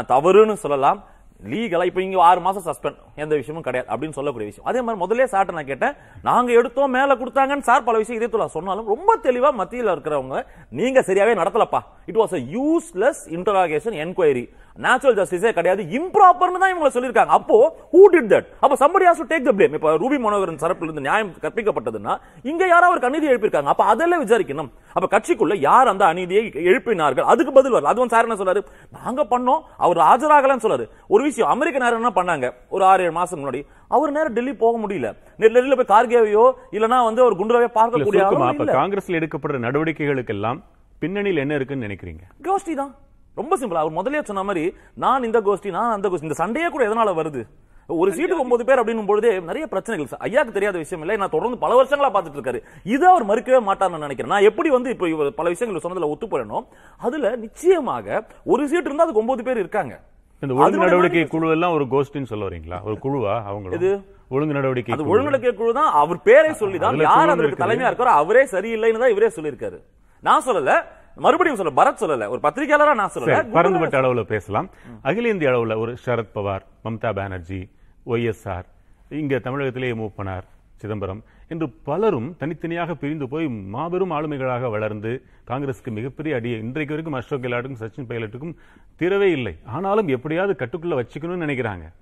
[0.09, 1.01] தவறுன்னு சொல்லலாம்.
[1.43, 4.69] லீகலா இப்ப இங்க ஆறு மாசம் சஸ்பெண்ட் எந்த விஷயமும் கிடையாது அப்படின்னு சொல்லக்கூடிய விஷயம்.
[4.71, 8.47] அதே மாதிரி முதல்ல சார்ட்ட நான் கேட்டேன் நாங்க எடுத்தோம் மேல கொடுத்தாங்கன்னு சார் பல விஷயம் இதே துலா
[8.55, 10.39] சொன்னாலும் ரொம்ப தெளிவா மத்தியில் இருக்கிறவங்க
[10.81, 11.81] நீங்க சரியாவே நடத்தலப்பா.
[12.07, 14.45] It was a useless interrogation enquiry
[14.77, 17.57] natural ஜஸ்டிஸே கிடையாது இம்ப்ராப்பர்னு தான் இவங்க சொல்லிருக்காங்க அப்போ
[17.93, 19.75] ஹூ டிட் தட் அப்ப somebody has to take the blame.
[19.79, 22.15] இப்ப ரூபி மனோகரன் தரப்பில் இருந்து நியாயம் கற்பிக்கப்பட்டதுன்னா
[22.51, 23.71] இங்க யாரோ ஒரு அநீதியை எழுப்பியிருக்காங்க.
[23.75, 24.71] அப்ப அதெல்லாம் விசாரிக்கணும்.
[24.97, 27.29] அப்ப கட்சிக்குள்ள யார் அந்த அநீதியை எழுப்பினார்கள்?
[27.35, 28.63] அதுக்கு பதில் வரல அது வந்து சார் என்ன சொல்றாரு
[28.99, 32.49] நாங்க பண்ணோம் அவர் ஆஜராகலன்னு சொல்றாரு ஒரு விஷயம் அமெரிக்க நேரம் என்ன பண்ணாங்க?
[32.75, 33.63] ஒரு ஆறு ஏழு மாசம் முன்னாடி.
[33.97, 35.11] அவர் நேரம் டெல்லி போக முடியல.
[35.45, 36.45] டெல்லியில போய் கார்கேவையோ
[36.79, 38.77] இல்லனா வந்து ஒரு இல்ல, பார்க்கக்கூடிய.
[38.81, 40.61] காங்கிரஸ்ல எடுக்கப்படுற நடவடிக்கைகளுக்கெல்லாம்
[41.05, 42.23] பின்னணியில் என்ன இருக்குன்னு நினைக்கிறீங்க?
[42.49, 42.93] கோஷ்டி தான்.
[43.41, 44.65] ரொம்ப சிம்பிள் அவர் முதல்லயே சொன்ன மாதிரி
[45.05, 47.43] நான் இந்த கோஷ்டி நான் அந்த கோஷ்டி இந்த சண்டையே கூட எதனால வருது?
[47.89, 50.21] ஒரு சீட்டுக்கு ஒன்பது பேர் அப்படின்னும் பொழுதே நிறைய பிரச்சனைகள்.
[50.27, 52.61] ஐயாக்கு தெரியாத விஷயம் இல்லை நான் தொடர்ந்து பல வருஷங்களா பார்த்துட்டு இருக்காரு.
[52.95, 54.33] இதை அவர் மறுக்கவே மாட்டார்னு நினைக்கிறேன்.
[54.35, 56.61] நான் எப்படி வந்து இப்போ இவர் பல விஷயங்கள் சொன்னதுல ஒத்து போறேனோ
[57.09, 58.23] அதுல நிச்சயமாக
[58.55, 59.95] ஒரு சீட் இருந்தா அதுக்கு ஒன்பது பேர் இருக்காங்க.
[60.43, 62.81] இந்த ஒழுங்கு நடவடிக்கை குழு எல்லாம் ஒரு கோஷ்டின்னு சொல்ல வரீங்களா?
[62.89, 63.93] ஒரு குழுவா அவங்க எது?
[64.35, 65.13] ஒழுங்கு நடவடிக்கை அது குழு.
[65.15, 65.93] ஒழுங்குநடக்கை குழு தான்.
[66.03, 67.63] அவர் பேரை சொல்லி தான் யார் அதற்கு.
[67.63, 69.79] தலைமையா இருக்காரோ அவரே சரியில்லைன்னு தான் இவரே சொல்லியிருக்காரு.
[70.23, 70.75] நான் சொல்லல.
[71.17, 73.35] மறுபடியும் சொல்ல பரத் சொல்லல ஒரு பத்திரிகையாளரா நான் சொல்லல.
[73.35, 74.71] சரி, பரந்துபட்ட அளவுல பேசலாம்.
[75.03, 77.71] அகில இந்திய அளவுல ஒரு சரத் பவார் மம்தா பானர்ஜி
[78.07, 78.65] ஒய்எஸ்ஆர்
[79.09, 80.43] இங்க தமிழகத்திலே மூப்பனார்
[80.77, 81.25] சிதம்பரம்.
[81.49, 87.83] என்று பலரும் தனித்தனியாக பிரிந்து போய் மாபெரும் ஆளுமைகளாக வளர்ந்து காங்கிரசுக்கு மிகப்பெரிய அடி இன்றைக்கு வரைக்கும் அசோக் கெலாட்டுக்கும்
[87.83, 88.55] சச்சின் பைலட்டுக்கும்
[88.99, 89.57] தீரவே இல்லை.
[89.65, 91.93] ஆனாலும் எப்படியாவது கட்டுக்குள்ள வச்சுக்கணும்னு நினைக்கிறாங்க.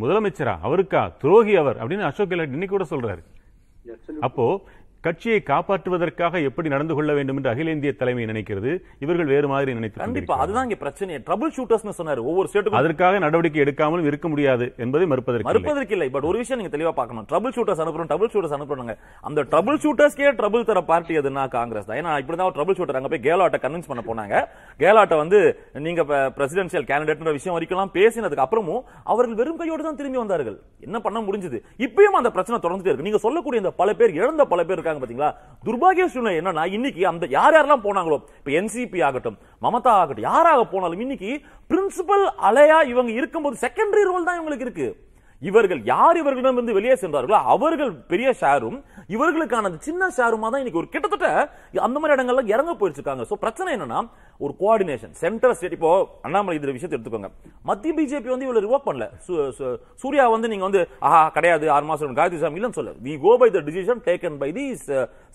[0.00, 3.22] முதலமைச்சரா அவருக்கா துரோகி அவர் அப்படின்னு அசோக் கெலாட் இன்னைக்கு கூட சொல்றாரு.
[4.20, 4.64] அப்போ
[5.06, 8.72] கட்சியை காப்பாற்றுவதற்காக எப்படி நடந்து கொள்ள வேண்டும் என்று அகில இந்திய தலைமை நினைக்கிறது
[9.04, 10.34] இவர்கள் வேறு மாதிரி நினைத்து கண்டிப்பா.
[10.42, 12.20] அதுதான் இங்க பிரச்சனை ட்ரபிள் ஷூட்டர்ஸ்னு சொன்னாரு.
[12.30, 15.48] ஒவ்வொரு ஸ்டேட்டுக்கும் அதற்காக நடவடிக்கை எடுக்காமலும் இருக்க முடியாது என்பதை மறுப்பதற்கு.
[15.48, 16.08] மறுப்பதற்கு இல்லை.
[16.16, 17.26] பட் ஒரு விஷயம் நீங்க தெளிவா பார்க்கணும்.
[17.32, 18.94] ட்ரபிள் ஷூட்டர்ஸ் அனுப்புறோம் ட்ரபிள் ஷூட்டர்ஸ் அனுப்புறாங்க
[19.30, 21.98] அந்த ட்ரபிள் ஷூட்டர்ஸ்க்கே ட்ரபிள் தர பார்ட்டி எதுனா காங்கிரஸ் தான்.
[22.02, 24.44] ஏன்னா இப்படிதான் ட்ரபிள் ஷூட்டர் அங்க போய் கேலாட்டை கன்வின்ஸ் பண்ண போனாங்க.
[24.84, 25.40] கேலாட்டை வந்து
[25.88, 26.04] நீங்க
[26.38, 28.82] பிரசிடென்சியல் கேண்டிடேட்ன்ற விஷயம் வரைக்கும் பேசினதுக்கு அப்புறமும்
[29.12, 30.58] அவர்கள் வெறும் கையோடு தான் திரும்பி வந்தார்கள்.
[30.86, 31.60] என்ன பண்ண முடிஞ்சது?
[31.88, 33.08] இப்பயும் அந்த பிரச்சனை தொடர்ந்துட்டே இருக்கு.
[33.10, 34.90] நீங்க சொல்லக்கூடிய இந்த பல பேர் இழந்த பல பேர் இருக்காங்க.
[35.00, 35.30] பாத்தீங்களா?
[35.64, 41.00] துர்பாகிய சூழ்நிலை என்னன்னா இன்னைக்கு அந்த யார் யாரெல்லாம் போனாங்களோ இப்ப என்சிபி ஆகட்டும் மமதா ஆகட்டும் யாராக போனாலும்
[41.00, 41.30] இன்னைக்கு
[41.70, 44.88] பிரின்சிபல் அலையா இவங்க இருக்கும்போது செகண்டரி ரோல் தான் இவங்களுக்கு இருக்கு.
[45.42, 48.76] இவர்கள் யார் இவர்களிடம் இருந்து வெளியே சென்றார்களோ அவர்கள் பெரிய ஷேரும்
[49.10, 51.28] இவர்களுக்கான அந்த சின்ன ஷேருமா தான் இன்னைக்கு ஒரு கிட்டத்தட்ட
[51.82, 54.00] அந்த மாதிரி இடங்கள்ல இறங்க போயிருக்காங்க சோ பிரச்சனை என்னன்னா
[54.40, 55.90] ஒரு கோஆர்டினேஷன் சென்ட்ரல் ஸ்டேட் இப்போ
[56.24, 57.28] அண்ணாமலை இந்த விஷயத்தை எடுத்துக்கோங்க.
[57.64, 59.06] மத்திய பிஜேபி வந்து இவ்வளவு ரிவோக் பண்ணல.
[59.26, 63.32] சு- சூர்யா வந்து நீங்க வந்து ஆஹா கிடையாது ஆறு மாசம் காயத்ரி சாமி இல்லைன்னு சொல்ல we go
[63.36, 64.64] by the decision taken by the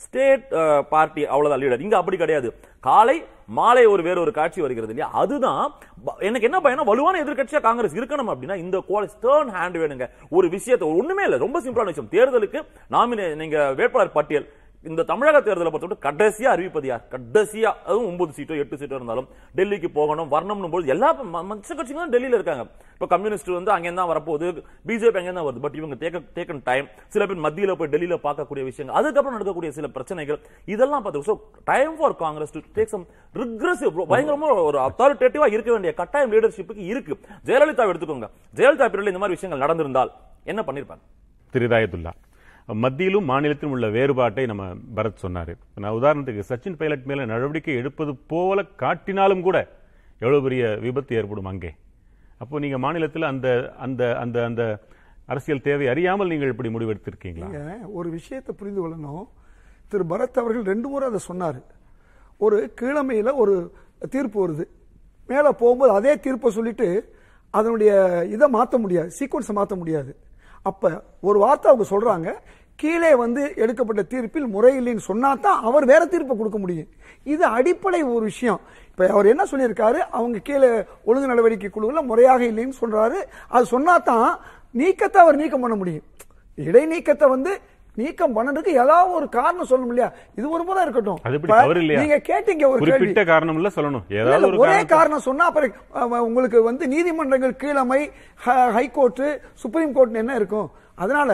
[0.03, 0.45] state
[0.91, 2.49] party அவ்வளவுதான் லீடர் இங்க அப்படி கிடையாது.
[2.84, 3.18] காலை
[3.50, 5.14] மாலை ஒரு வேற ஒரு காட்சி வருகிறது இல்லையா?
[5.14, 5.74] அதுதான்
[6.06, 10.10] ப- எனக்கு என்ன பயணம் வலுவான எதிர்கட்சியா காங்கிரஸ் இருக்கணும் அப்படின்னா இந்த ஸ்டர்ன் ஹேண்ட் வேணுங்க.
[10.30, 12.10] ஒரு விஷயத்தை ஒண்ணுமே இல்ல ரொம்ப சிம்பிளான விஷயம்.
[12.12, 14.50] தேர்தலுக்கு நாமினே நீங்க வேட்பாளர் பட்டியல்
[14.86, 17.01] இந்த தமிழக தேர்தலை பொறுத்தவரை கடைசியா அறிவிப்பது யார்?
[17.11, 22.11] கடைசியா அதுவும் ஒன்பது சீட்டோ எட்டு சீட்டோ இருந்தாலும் டெல்லிக்கு போகணும் வரணும்னு போது எல்லா ம- மற்ற கட்சிகளும்
[22.11, 22.63] டெல்லியில இருக்காங்க.
[22.93, 24.47] இப்ப கம்யூனிஸ்ட் வந்து அங்கே தான் வரப்போகுது
[24.86, 25.59] பிஜேபி அங்கே தான் வருது.
[25.59, 29.88] பட் இவங்க டேக்க டேக்கன் டைம் சில பேர் மத்தியில் போய் டெல்லியில பார்க்கக்கூடிய விஷயங்கள் அதுக்கப்புறம் நடக்கக்கூடிய சில
[29.88, 33.05] பிரச்சனைகள் இதெல்லாம் பார்த்து so time for Congress to take some
[33.36, 37.15] regressive பயங்கரமா ஒரு அத்தாரிட்டேட்டிவா இருக்க வேண்டிய கட்டாயம் லீடர்ஷிப்புக்கு இருக்கு.
[37.45, 38.30] ஜெயலலிதா எடுத்துக்கோங்க.
[38.53, 40.13] ஜெயலலிதா பீரியட்ல இந்த மாதிரி விஷயங்கள் நடந்திருந்தால்
[40.45, 41.03] என்ன பண்ணிருப்பாங்க
[41.53, 41.67] திரு
[42.76, 44.63] மத்தியிலும் மாநிலத்திலும் உள்ள வேறுபாட்டை நம்ம
[44.95, 45.51] பரத் சொன்னார்.
[45.84, 49.57] நான் உதாரணத்துக்கு சச்சின் பைலட் மேல நடவடிக்கை எடுப்பது போல காட்டினாலும் கூட
[50.24, 51.72] எவ்வளோ பெரிய விபத்து ஏற்படும் அங்கே.
[52.38, 53.47] அப்போ நீங்க மாநிலத்தில் அந்த
[53.86, 54.63] அந்த அந்த அந்த
[55.26, 57.49] அரசியல் தேவை அறியாமல் நீங்கள் இப்படி முடிவெடுத்திருக்கீங்களா?
[57.97, 59.26] ஒரு விஷயத்தை புரிந்து கொள்ளணும்.
[59.91, 61.59] திரு பரத் அவர்கள் ரெண்டு முறை அதை சொன்னார்.
[62.38, 63.55] ஒரு கீழமையில் ஒரு
[64.13, 64.65] தீர்ப்பு வருது.
[65.28, 67.15] மேலே போகும்போது அதே தீர்ப்பை சொல்லிட்டு
[67.49, 67.91] அதனுடைய
[68.36, 70.11] இதை மாற்ற முடியாது சீக்வன்ஸை மாற்ற முடியாது.
[70.70, 70.91] அப்ப
[71.28, 72.30] ஒரு வார்த்தை அவங்க சொல்றாங்க
[72.82, 76.89] கீழே வந்து எடுக்கப்பட்ட தீர்ப்பில் முறையில்லைன்னு சொன்னா தான் அவர் வேற தீர்ப்பை கொடுக்க முடியும்.
[77.34, 78.59] இது அடிப்படை ஒரு விஷயம்.
[78.91, 79.99] இப்போ அவர் என்ன சொல்லியிருக்காரு?
[80.18, 80.70] அவங்க கீழே
[81.09, 83.20] ஒழுங்கு நடவடிக்கை குழுவில் முறையாக இல்லைன்னு சொல்றாரு.
[83.55, 84.30] அது சொன்னா தான்
[84.82, 86.05] நீக்கத்தை அவர் நீக்கம் பண்ண முடியும்.
[86.57, 87.51] இடைநீக்கத்தை வந்து
[87.98, 90.10] நீக்கம் பண்ணதுக்கு ஏதாவது ஒரு காரணம் சொல்லணும் இல்லையா?
[90.36, 91.20] இது ஒரு முறை இருக்கட்டும்.
[92.02, 94.04] நீங்க கேட்டீங்க ஒரு குறிப்பிட்ட காரணம் இல்ல சொல்லணும்.
[94.22, 94.60] ஏதாவது ஒரு
[94.93, 95.74] காரணம் சொன்னா அப்புறம்
[96.22, 98.02] உங்களுக்கு வந்து நீதிமன்றங்கள் கீழமை
[98.39, 99.24] ஹ- ஹைகோர்ட்
[99.56, 100.70] சுப்ரீம் கோர்ட் என்ன இருக்கும்?
[100.98, 101.32] அதனால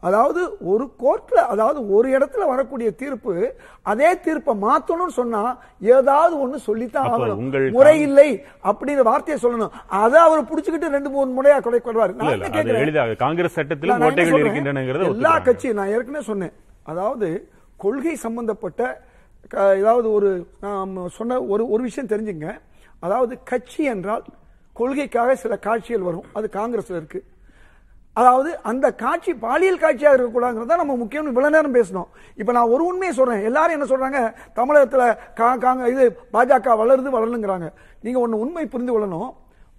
[0.00, 7.06] அதாவது ஒரு கோர்ட்ல அதாவது ஒரு இடத்துல வரக்கூடிய தீர்ப்பு அதே தீர்ப்பை மாத்தணும்னு சொன்னா ஏதாவது ஒண்ணு சொல்லித்தான்
[7.06, 7.70] ஆகணும்.
[7.70, 9.70] முறை இல்லை அப்படிங்கிற வார்த்தையை சொல்லணும்.
[9.86, 12.14] அதை அவர் புடிச்சுக்கிட்டு ரெண்டு மூணு முறையா கொடை கொள்வாரு.
[12.14, 14.02] நான் காங்கிரஸ் நான்?
[14.42, 15.38] இருக்கின்றனங்கிறத எல்லா.
[15.38, 16.52] கட்சியும் நான் ஏற்கனவே சொன்னேன்.
[16.82, 19.02] அதாவது கொள்கை சம்பந்தப்பட்ட
[19.54, 22.58] ஏதாவது ஒரு நாம் சொன்ன ஒரு ஒரு விஷயம் தெரிஞ்சுங்க.
[23.00, 24.24] அதாவது கட்சி என்றால்
[24.72, 26.24] கொள்கைக்காக சில காட்சிகள் வரும்.
[26.32, 27.24] அது காங்கிரஸ்ல இருக்கு.
[28.14, 33.16] அதாவது அந்த காட்சி பாலியல் காட்சியாக இருக்கக்கூடாதுங்கிறத நம்ம முக்கியம் இவ்வளவு நேரம் பேசணும் இப்ப நான் ஒரு உண்மையை
[33.16, 33.44] சொல்றேன்.
[33.44, 34.34] எல்லாரும் என்ன சொல்றாங்க?
[34.52, 39.30] தமிழகத்தில் கா- காங்க இது பாஜக வளருது வளருங்கிறாங்க நீங்க ஒன்று உண்மை புரிந்து கொள்ளணும்.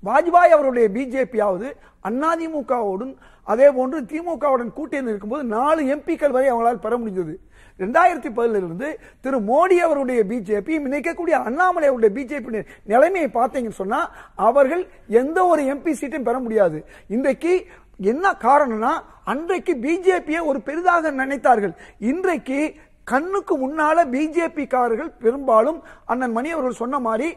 [0.05, 1.71] வாஜ்பாய் அவருடைய பிஜேபியாவது
[2.03, 7.35] அதிமுகவுடன் அதே போன்று திமுகவுடன் கூட்டணி இருக்கும்போது நாலு எம்பிக்கள் வரை அவங்களால் பெற முடிஞ்சது.
[7.79, 15.45] ரெண்டாயிரத்தி பதிலிருந்து திரு மோடி அவருடைய பிஜேபி நினைக்கக்கூடிய அண்ணாமலை அவருடைய பிஜேபி நிலைமையை பார்த்தீங்கன்னு சொன்னா அவர்கள் எந்த
[15.45, 16.85] ஒரு எம்பி சீட்டும் பெற முடியாது.
[17.07, 17.65] இன்றைக்கு
[17.97, 18.93] என்ன காரணம்னா
[19.23, 21.75] அன்றைக்கு பிஜேபியை ஒரு பெரிதாக நினைத்தார்கள்.
[21.99, 22.75] இன்றைக்கு
[23.11, 25.79] கண்ணுக்கு முன்னால பிஜேபி காரர்கள் பெரும்பாலும்
[26.11, 27.27] அண்ணன் மணி அவர்கள் சொன்ன மாதிரி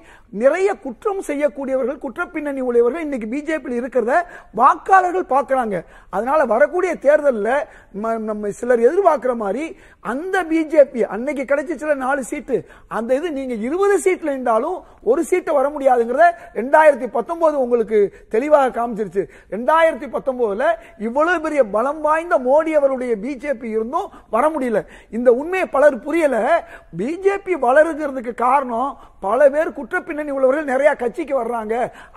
[0.42, 4.12] நிறைய குற்றம் செய்யக்கூடியவர்கள் குற்றப்பின்னணி உடையவர்கள் இன்னைக்கு பிஜேபியில் இருக்கிறத
[4.60, 5.76] வாக்காளர்கள் பார்க்கறாங்க.
[6.16, 7.52] அதனால வரக்கூடிய தேர்தலில்
[8.30, 9.64] நம்ம சிலர் எதிர்பார்க்கிற மாதிரி
[10.12, 12.58] அந்த பிஜேபி அன்னைக்கு கிடைச்ச சில நாலு சீட்டு
[12.98, 14.78] அந்த இது நீங்க இருபது சீட்ல இருந்தாலும்
[15.10, 16.28] ஒரு சீட்டு வர முடியாதுங்கிறத
[16.60, 18.00] ரெண்டாயிரத்தி பத்தொன்பது உங்களுக்கு
[18.36, 19.22] தெளிவாக காமிச்சிருச்சு.
[19.54, 20.64] ரெண்டாயிரத்தி பத்தொன்பதுல
[21.08, 24.82] இவ்வளவு பெரிய பலம் வாய்ந்த மோடி அவருடைய பிஜேபி இருந்தும் வர முடியல.
[25.18, 26.36] இந்த உண்மை உண்மையை பலர் புரியல.
[26.98, 28.90] பிஜேபி வளருகிறதுக்கு காரணம்
[29.20, 31.74] பல பேர் குற்ற பின்னணி உள்ளவர்கள் நிறைய கட்சிக்கு வர்றாங்க.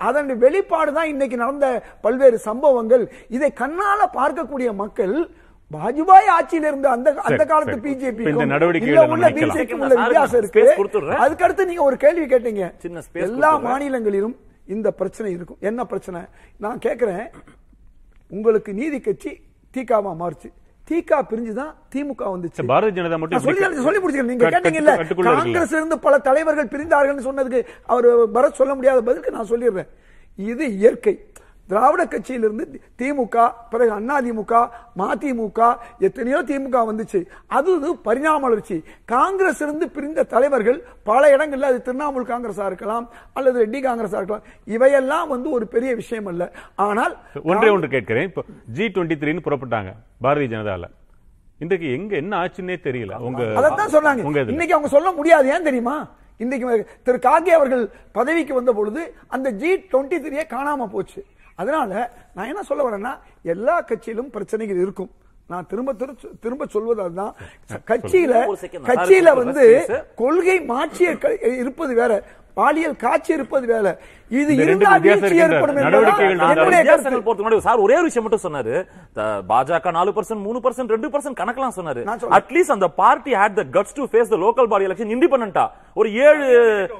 [0.08, 1.66] அதன் வெளிப்பாடு தான் இன்னைக்கு நடந்த
[2.04, 3.04] பல்வேறு சம்பவங்கள்.
[3.36, 5.14] இதை கண்ணால பார்க்கக்கூடிய மக்கள்
[5.70, 7.76] வாஜ்பாய் ஆட்சியில் இருந்த அந்த அந்த காலத்து.
[7.88, 8.44] பிஜேபி உள்ள.
[9.50, 10.62] பிஜேபி உள்ள வித்தியாசம் இருக்கு.
[10.62, 11.20] Space கொடுத்துடுறேன்.
[11.24, 12.64] அதுக்கு அடுத்து நீங்க ஒரு கேள்வி கேட்டீங்க.
[13.26, 13.52] எல்லா.
[13.68, 14.36] மாநிலங்களிலும்
[14.74, 15.60] இந்த பிரச்சனை இருக்கும்.
[15.70, 16.20] என்ன பிரச்சனை?
[16.64, 17.24] நான் கேட்கிறேன்
[18.30, 19.32] உங்களுக்கு நீதி கட்சி
[19.74, 20.50] தீகாவா மாறுச்சு.
[20.92, 22.62] தீகா பிரிஞ்சுதான் திமுக வந்துச்சு.
[22.66, 25.34] பாரதிய ஜனதா மட்டும் சொல்லி சொல்லி முடிச்சுக்கிறேன் நீங்க கட்டு- கேட்டீங்கல்ல கட்டுக்குள்ள இருக்குல்ல.
[25.34, 29.88] காங்கிரஸ் இருந்து பல தலைவர்கள் பிரிந்தார்கள் சொன்னதுக்கு அவர் பரத் சொல்ல முடியாத பதிலுக்கு நான் சொல்லிடுறேன்.
[30.36, 31.26] இது இயற்கை.
[31.72, 32.64] திராவிட கட்சியிலிருந்து
[33.00, 34.54] திமுக பிறகு அதிமுக
[35.00, 35.60] மதிமுக
[36.06, 37.20] எத்தனையோ திமுக வந்துச்சு.
[37.58, 37.70] அது
[38.08, 38.76] பரிணாம வளர்ச்சி.
[39.14, 40.78] காங்கிரஸ் இருந்து பிரிந்த தலைவர்கள்
[41.10, 43.06] பல இடங்கள்ல அது திரிணாமுல் காங்கிரஸா இருக்கலாம்
[43.38, 44.46] அல்லது ரெட்டி காங்கிரஸா இருக்கலாம்.
[44.76, 46.42] இவையெல்லாம் வந்து ஒரு பெரிய விஷயம் அல்ல.
[46.86, 47.14] ஆனால்
[47.50, 48.28] ஒன்றே ஒன்று கேட்கிறேன்.
[48.30, 48.42] இப்போ
[48.78, 49.92] ஜி டுவெண்ட்டி த்ரீன்னு புறப்பட்டாங்க
[50.26, 50.86] பாரதிய ஜனதால.
[51.64, 53.16] இன்றைக்கு எங்க என்ன ஆச்சுன்னே தெரியல.
[53.28, 54.22] உங்க அதைத்தான் சொன்னாங்க.
[54.54, 55.46] இன்னைக்கு அவங்க சொல்ல முடியாது.
[55.54, 55.96] ஏன் தெரியுமா?
[56.44, 56.66] இன்னைக்கு
[57.06, 57.84] திரு கார்கே அவர்கள்
[58.18, 59.02] பதவிக்கு வந்த பொழுது
[59.36, 61.20] அந்த ஜி டுவெண்ட்டி த்ரீயே காணாம போச்சு.
[61.62, 65.10] அதனால நான் என்ன சொல்ல வரேன்னா எல்லா கட்சியிலும் பிரச்சனைகள் இருக்கும்.
[65.48, 67.34] நான் திரும்ப திரு- திரும்ப சொல்வது அதுதான்.
[67.86, 68.56] கட்சியில.
[68.84, 70.04] கட்சியில வந்து.
[70.16, 72.22] கொள்கை மாற்றிய க- இருப்பது வேற.
[72.54, 74.00] பாலியல் காட்சி இருப்பது வேற.
[74.40, 78.74] இது இருந்தால் வீழ்ச்சி ஏற்படும் நடவடிக்கைகள் சார் ஒரே ஒரு விஷயம் மட்டும் சொன்னாரு.
[79.50, 82.02] பாஜக நாலு பர்சன்ட் மூணு பர்சன்ட் ரெண்டு பர்சன்ட் கணக்கெல்லாம் சொன்னாரு.
[82.38, 85.64] அட்லீஸ்ட் அந்த party had the guts to face the local body election இண்டிபெண்டா
[86.00, 86.46] ஒரு ஏழு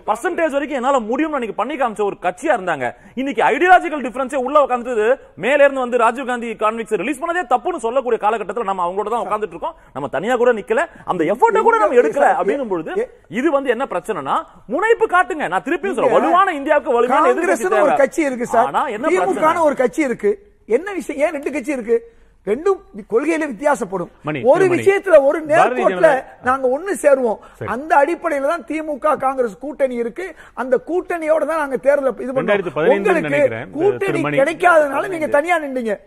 [0.09, 2.87] பர்சன்டேஜ் வரைக்கும் என்னால முடியும்னு அன்னைக்கு பண்ணி காமிச்ச ஒரு கட்சியா இருந்தாங்க.
[3.21, 5.07] இன்னைக்கு ஐடியாலஜிக்கல் டிஃபரன்ஸே உள்ள உட்காந்துட்டு
[5.45, 9.57] மேல இருந்து வந்து ராஜீவ் காந்தி கான்விக்ஸ் ரிலீஸ் பண்ணதே தப்புன்னு சொல்லக்கூடிய காலகட்டத்தில் நம்ம அவங்களோட தான் உட்கார்ந்துட்டு
[9.57, 9.77] இருக்கோம்.
[9.97, 10.85] நம்ம தனியா கூட நிக்கல.
[11.13, 13.09] அந்த எஃபோர்ட்டை கூட நம்ம எடுக்கல அப்படின்னும் பொழுது
[13.41, 14.37] இது வந்து என்ன பிரச்சனைனா
[14.75, 15.45] முனைப்பு காட்டுங்க.
[15.55, 16.17] நான் திருப்பியும் சொல்றேன்.
[16.19, 17.97] வலுவான இந்தியாவுக்கு வலுவான காங்கிரஸ்னு ஒரு.
[17.97, 18.75] கட்சி இருக்கு சார்.
[19.09, 20.53] திமுக ஒரு கட்சி இருக்கு.
[20.67, 21.27] என்ன விஷயம்?
[21.27, 22.13] ஏன் ரெண்டு கட்சி இருக்கு?
[22.47, 22.79] ரெண்டும்
[23.11, 24.09] கொள்கையில வித்தியாசப்படும்.
[24.43, 24.65] ஒரு.
[24.67, 27.39] விஷயத்துல ஒரு நேர்கோட்ல ஜனதா- நாங்க ஒண்ணு சேருவோம்.
[27.53, 27.71] சரி.
[27.71, 30.35] அந்த அடிப்படையில தான் திமுக காங்கிரஸ் கூட்டணி இருக்கு.
[30.55, 32.71] அந்த கூட்டணியோட தான் நாங்க தேர்தல் இது உங்களுக்கு.
[32.95, 34.23] இந்த கூட்டணி.
[34.23, 35.99] கிடைக்காதனால நீங்க தனியா நின்றீங்க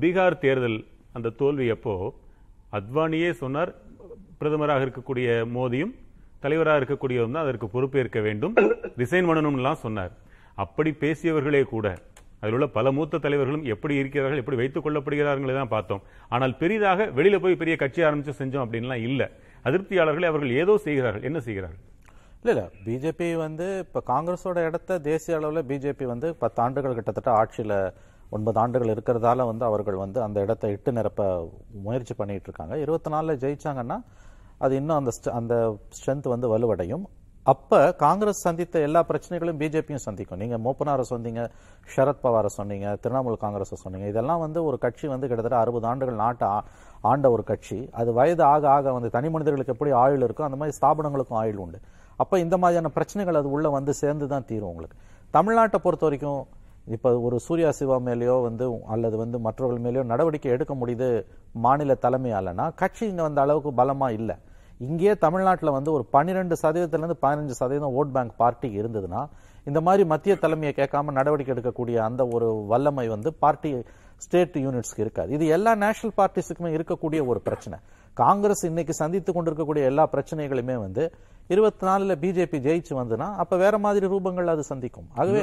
[0.00, 2.12] பீகார் தேர்தல் அந்த தோல்வி அப்போ
[2.72, 3.74] அத்வானியே சொன்னார்
[4.40, 5.94] பிரதமராக இருக்கக்கூடிய மோடியும்
[6.40, 8.54] தலைவராக இருக்கக்கூடியவரும் தான் அதற்கு பொறுப்பேற்க வேண்டும்.
[8.98, 10.10] ரிசைன் பண்ணணும்லாம் சொன்னார்.
[10.62, 11.86] அப்படி பேசியவர்களே கூட
[12.40, 16.02] அதில் உள்ள பல மூத்த தலைவர்களும் எப்படி இருக்கிறார்கள் எப்படி வைத்துக் கொள்ளப்படுகிறார்கள் தான் பார்த்தோம்.
[16.34, 19.26] ஆனால் பெரிதாக வெளியில் போய் பெரிய கட்சி ஆரம்பித்து செஞ்சோம் அப்படின்லாம் இல்லை.
[19.68, 21.24] அதிருப்தியாளர்களை அவர்கள் ஏதோ செய்கிறார்கள்.
[21.28, 21.82] என்ன செய்கிறார்கள்?
[22.40, 22.66] இல்லை இல்லை.
[22.86, 27.76] பிஜேபி வந்து இப்போ காங்கிரஸோட இடத்த தேசிய அளவில் பிஜேபி வந்து பத்து ஆண்டுகள் கிட்டத்தட்ட ஆட்சியில்
[28.36, 31.22] ஒன்பது ஆண்டுகள் இருக்கிறதால வந்து அவர்கள் வந்து அந்த இடத்த இட்டு நிரப்ப
[31.86, 32.76] முயற்சி பண்ணிகிட்டு இருக்காங்க.
[32.84, 33.98] இருபத்தி நாலில் ஜெயிச்சாங்கன்னா
[34.64, 35.54] அது இன்னும் அந்த அந்த
[35.96, 37.04] ஸ்ட்ரென்த் வந்து வலுவடையும்.
[37.46, 40.38] அப்ப காங்கிரஸ் சந்தித்த எல்லா பிரச்சனைகளையும் பிஜேபியும் சந்திக்கும்.
[40.38, 41.50] நீங்க மோப்பனார சொன்னீங்க
[41.96, 44.06] சரத் பவாரை சொன்னீங்க திரிணாமுல் காங்கிரஸை சொன்னீங்க.
[44.06, 46.64] இதெல்லாம் வந்து ஒரு கட்சி வந்து கிட்டத்தட்ட அறுபது ஆண்டுகள் நாட்டை ஆ-
[47.00, 47.88] ஆண்ட ஒரு கட்சி.
[47.92, 51.80] அது வயது ஆக ஆக வந்து தனி மனிதர்களுக்கு எப்படி ஆயுள் இருக்கோ அந்த மாதிரி ஸ்தாபனங்களுக்கும் ஆயுள் உண்டு.
[52.16, 54.96] அப்ப இந்த மாதிரியான பிரச்சனைகள் அது உள்ள வந்து சேர்ந்து தான் தீரும் உங்களுக்கு.
[55.32, 56.46] தமிழ்நாட்டை பொறுத்த வரைக்கும்
[56.84, 62.74] இப்ப ஒரு சூர்யா சிவா மேலேயோ வந்து அல்லது வந்து மற்றவர்கள் மேலேயோ நடவடிக்கை எடுக்க முடியுது மாநில தலைமையாலனா
[62.74, 64.36] கட்சி இங்க வந்த அளவுக்கு பலமா இல்லை.
[64.78, 69.20] இங்கேயே தமிழ்நாட்டில் வந்து ஒரு பன்னிரெண்டு சதவீதத்திலேருந்து பதினஞ்சு சதவீதம் ஓட் பேங்க் பார்ட்டி இருந்ததுன்னா
[69.66, 73.70] இந்த மாதிரி மத்திய தலைமையை கேட்காம நடவடிக்கை எடுக்கக்கூடிய அந்த ஒரு வல்லமை வந்து பார்ட்டி
[74.24, 75.30] ஸ்டேட் யூனிட்ஸ்க்கு இருக்காது.
[75.36, 77.78] இது எல்லா நேஷனல் பார்ட்டிஸுக்குமே இருக்கக்கூடிய ஒரு பிரச்சனை.
[78.14, 81.04] காங்கிரஸ் இன்னைக்கு சந்தித்து கொண்டிருக்கக்கூடிய எல்லா பிரச்சனைகளுமே வந்து
[81.48, 85.08] இருபத்தி நாலுல பிஜேபி ஜெயிச்சு வந்துன்னா அப்ப வேற மாதிரி ரூபங்கள் அது சந்திக்கும்.
[85.14, 85.42] ஆகவே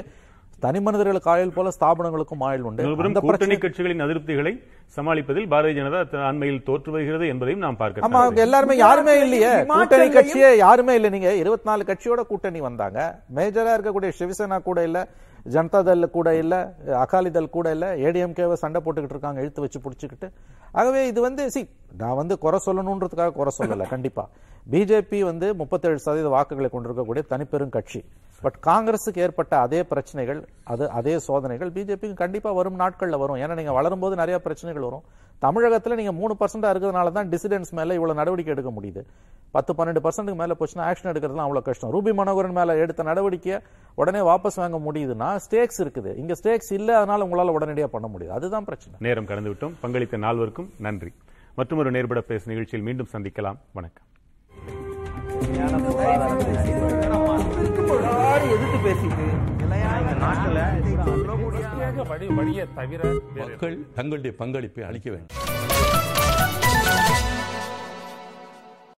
[0.61, 2.83] தனி மனிதர்களுக்கு ஆயுள் போல ஸ்தாபனங்களுக்கும் ஆயுள் உண்டு.
[3.23, 4.53] கூட்டணி கட்சிகளின் அதிருப்திகளை
[4.97, 5.99] சமாளிப்பதில் பாரதிய ஜனதா
[6.29, 9.53] அண்மையில் தோற்று வருகிறது என்பதையும் நாம் ஆமா பார்க்க அவங்க எல்லாருமே யாருமே இல்லையே.
[9.71, 11.09] கூட்டணி கட்சியே யாருமே இல்ல.
[11.15, 12.99] நீங்க இருபத்தி நாலு கட்சியோட கூட்டணி வந்தாங்க.
[13.37, 15.01] மேஜரா இருக்கக்கூடிய சிவசேனா கூட இல்ல
[15.45, 16.55] ஜனதா தள் கூட இல்ல
[17.03, 20.27] அகாலிதள் கூட இல்ல ஏடிஎம்கேவை சண்டை போட்டுக்கிட்டு இருக்காங்க இழுத்து வச்சு பிடிச்சிக்கிட்டு.
[20.73, 21.61] ஆகவே இது வந்து சி
[22.01, 24.25] நான் வந்து குறை சொல்லணுன்றதுக்காக குறை சொல்லல கண்டிப்பா.
[24.73, 28.01] பிஜேபி வந்து முப்பத்தேழு சதவீத வாக்குகளை கொண்டிருக்கக்கூடிய தனிப்பெரும் கட்சி.
[28.43, 30.39] பட் காங்கிரஸுக்கு ஏற்பட்ட அதே பிரச்சனைகள்
[30.73, 33.39] அது அதே சோதனைகள் பிஜேபிக்கு கண்டிப்பாக வரும் நாட்களில் வரும்.
[33.43, 35.03] ஏன்னா நீங்கள் வளரும்போது நிறைய பிரச்சனைகள் வரும்.
[35.45, 39.01] தமிழகத்தில் நீங்கள் மூணு பர்சன்டாக இருக்கிறதுனால தான் டிசிடென்ட்ஸ் மேலே இவ்வளோ நடவடிக்கை எடுக்க முடியுது.
[39.55, 41.91] பத்து பன்னெண்டு பர்சன்ட்டுக்கு மேலே போச்சுன்னா ஆக்ஷன் எடுக்கிறதுலாம் அவ்வளோ கஷ்டம்.
[41.95, 43.57] ரூபி மனோகரன் மேலே எடுத்த நடவடிக்கையை
[44.01, 46.13] உடனே வாபஸ் வாங்க முடியுதுன்னா ஸ்டேக்ஸ் இருக்குது.
[46.21, 48.35] இங்கே ஸ்டேக்ஸ் இல்லை அதனால உங்களால் உடனடியாக பண்ண முடியுது.
[48.37, 48.95] அதுதான் பிரச்சனை.
[49.07, 51.13] நேரம் கடந்து விட்டோம் பங்களித்த நால்வருக்கும் நன்றி.
[51.59, 53.59] மற்றொரு நேர்பட பேசு நிகழ்ச்சியில் மீண்டும் சந்திக்கலாம்.
[53.79, 54.07] வணக்கம்.
[61.53, 63.01] பிரத்யேக வழி வழியை தவிர
[63.39, 65.37] மக்கள் தங்களுடைய பங்களிப்பை அளிக்க வேண்டும்.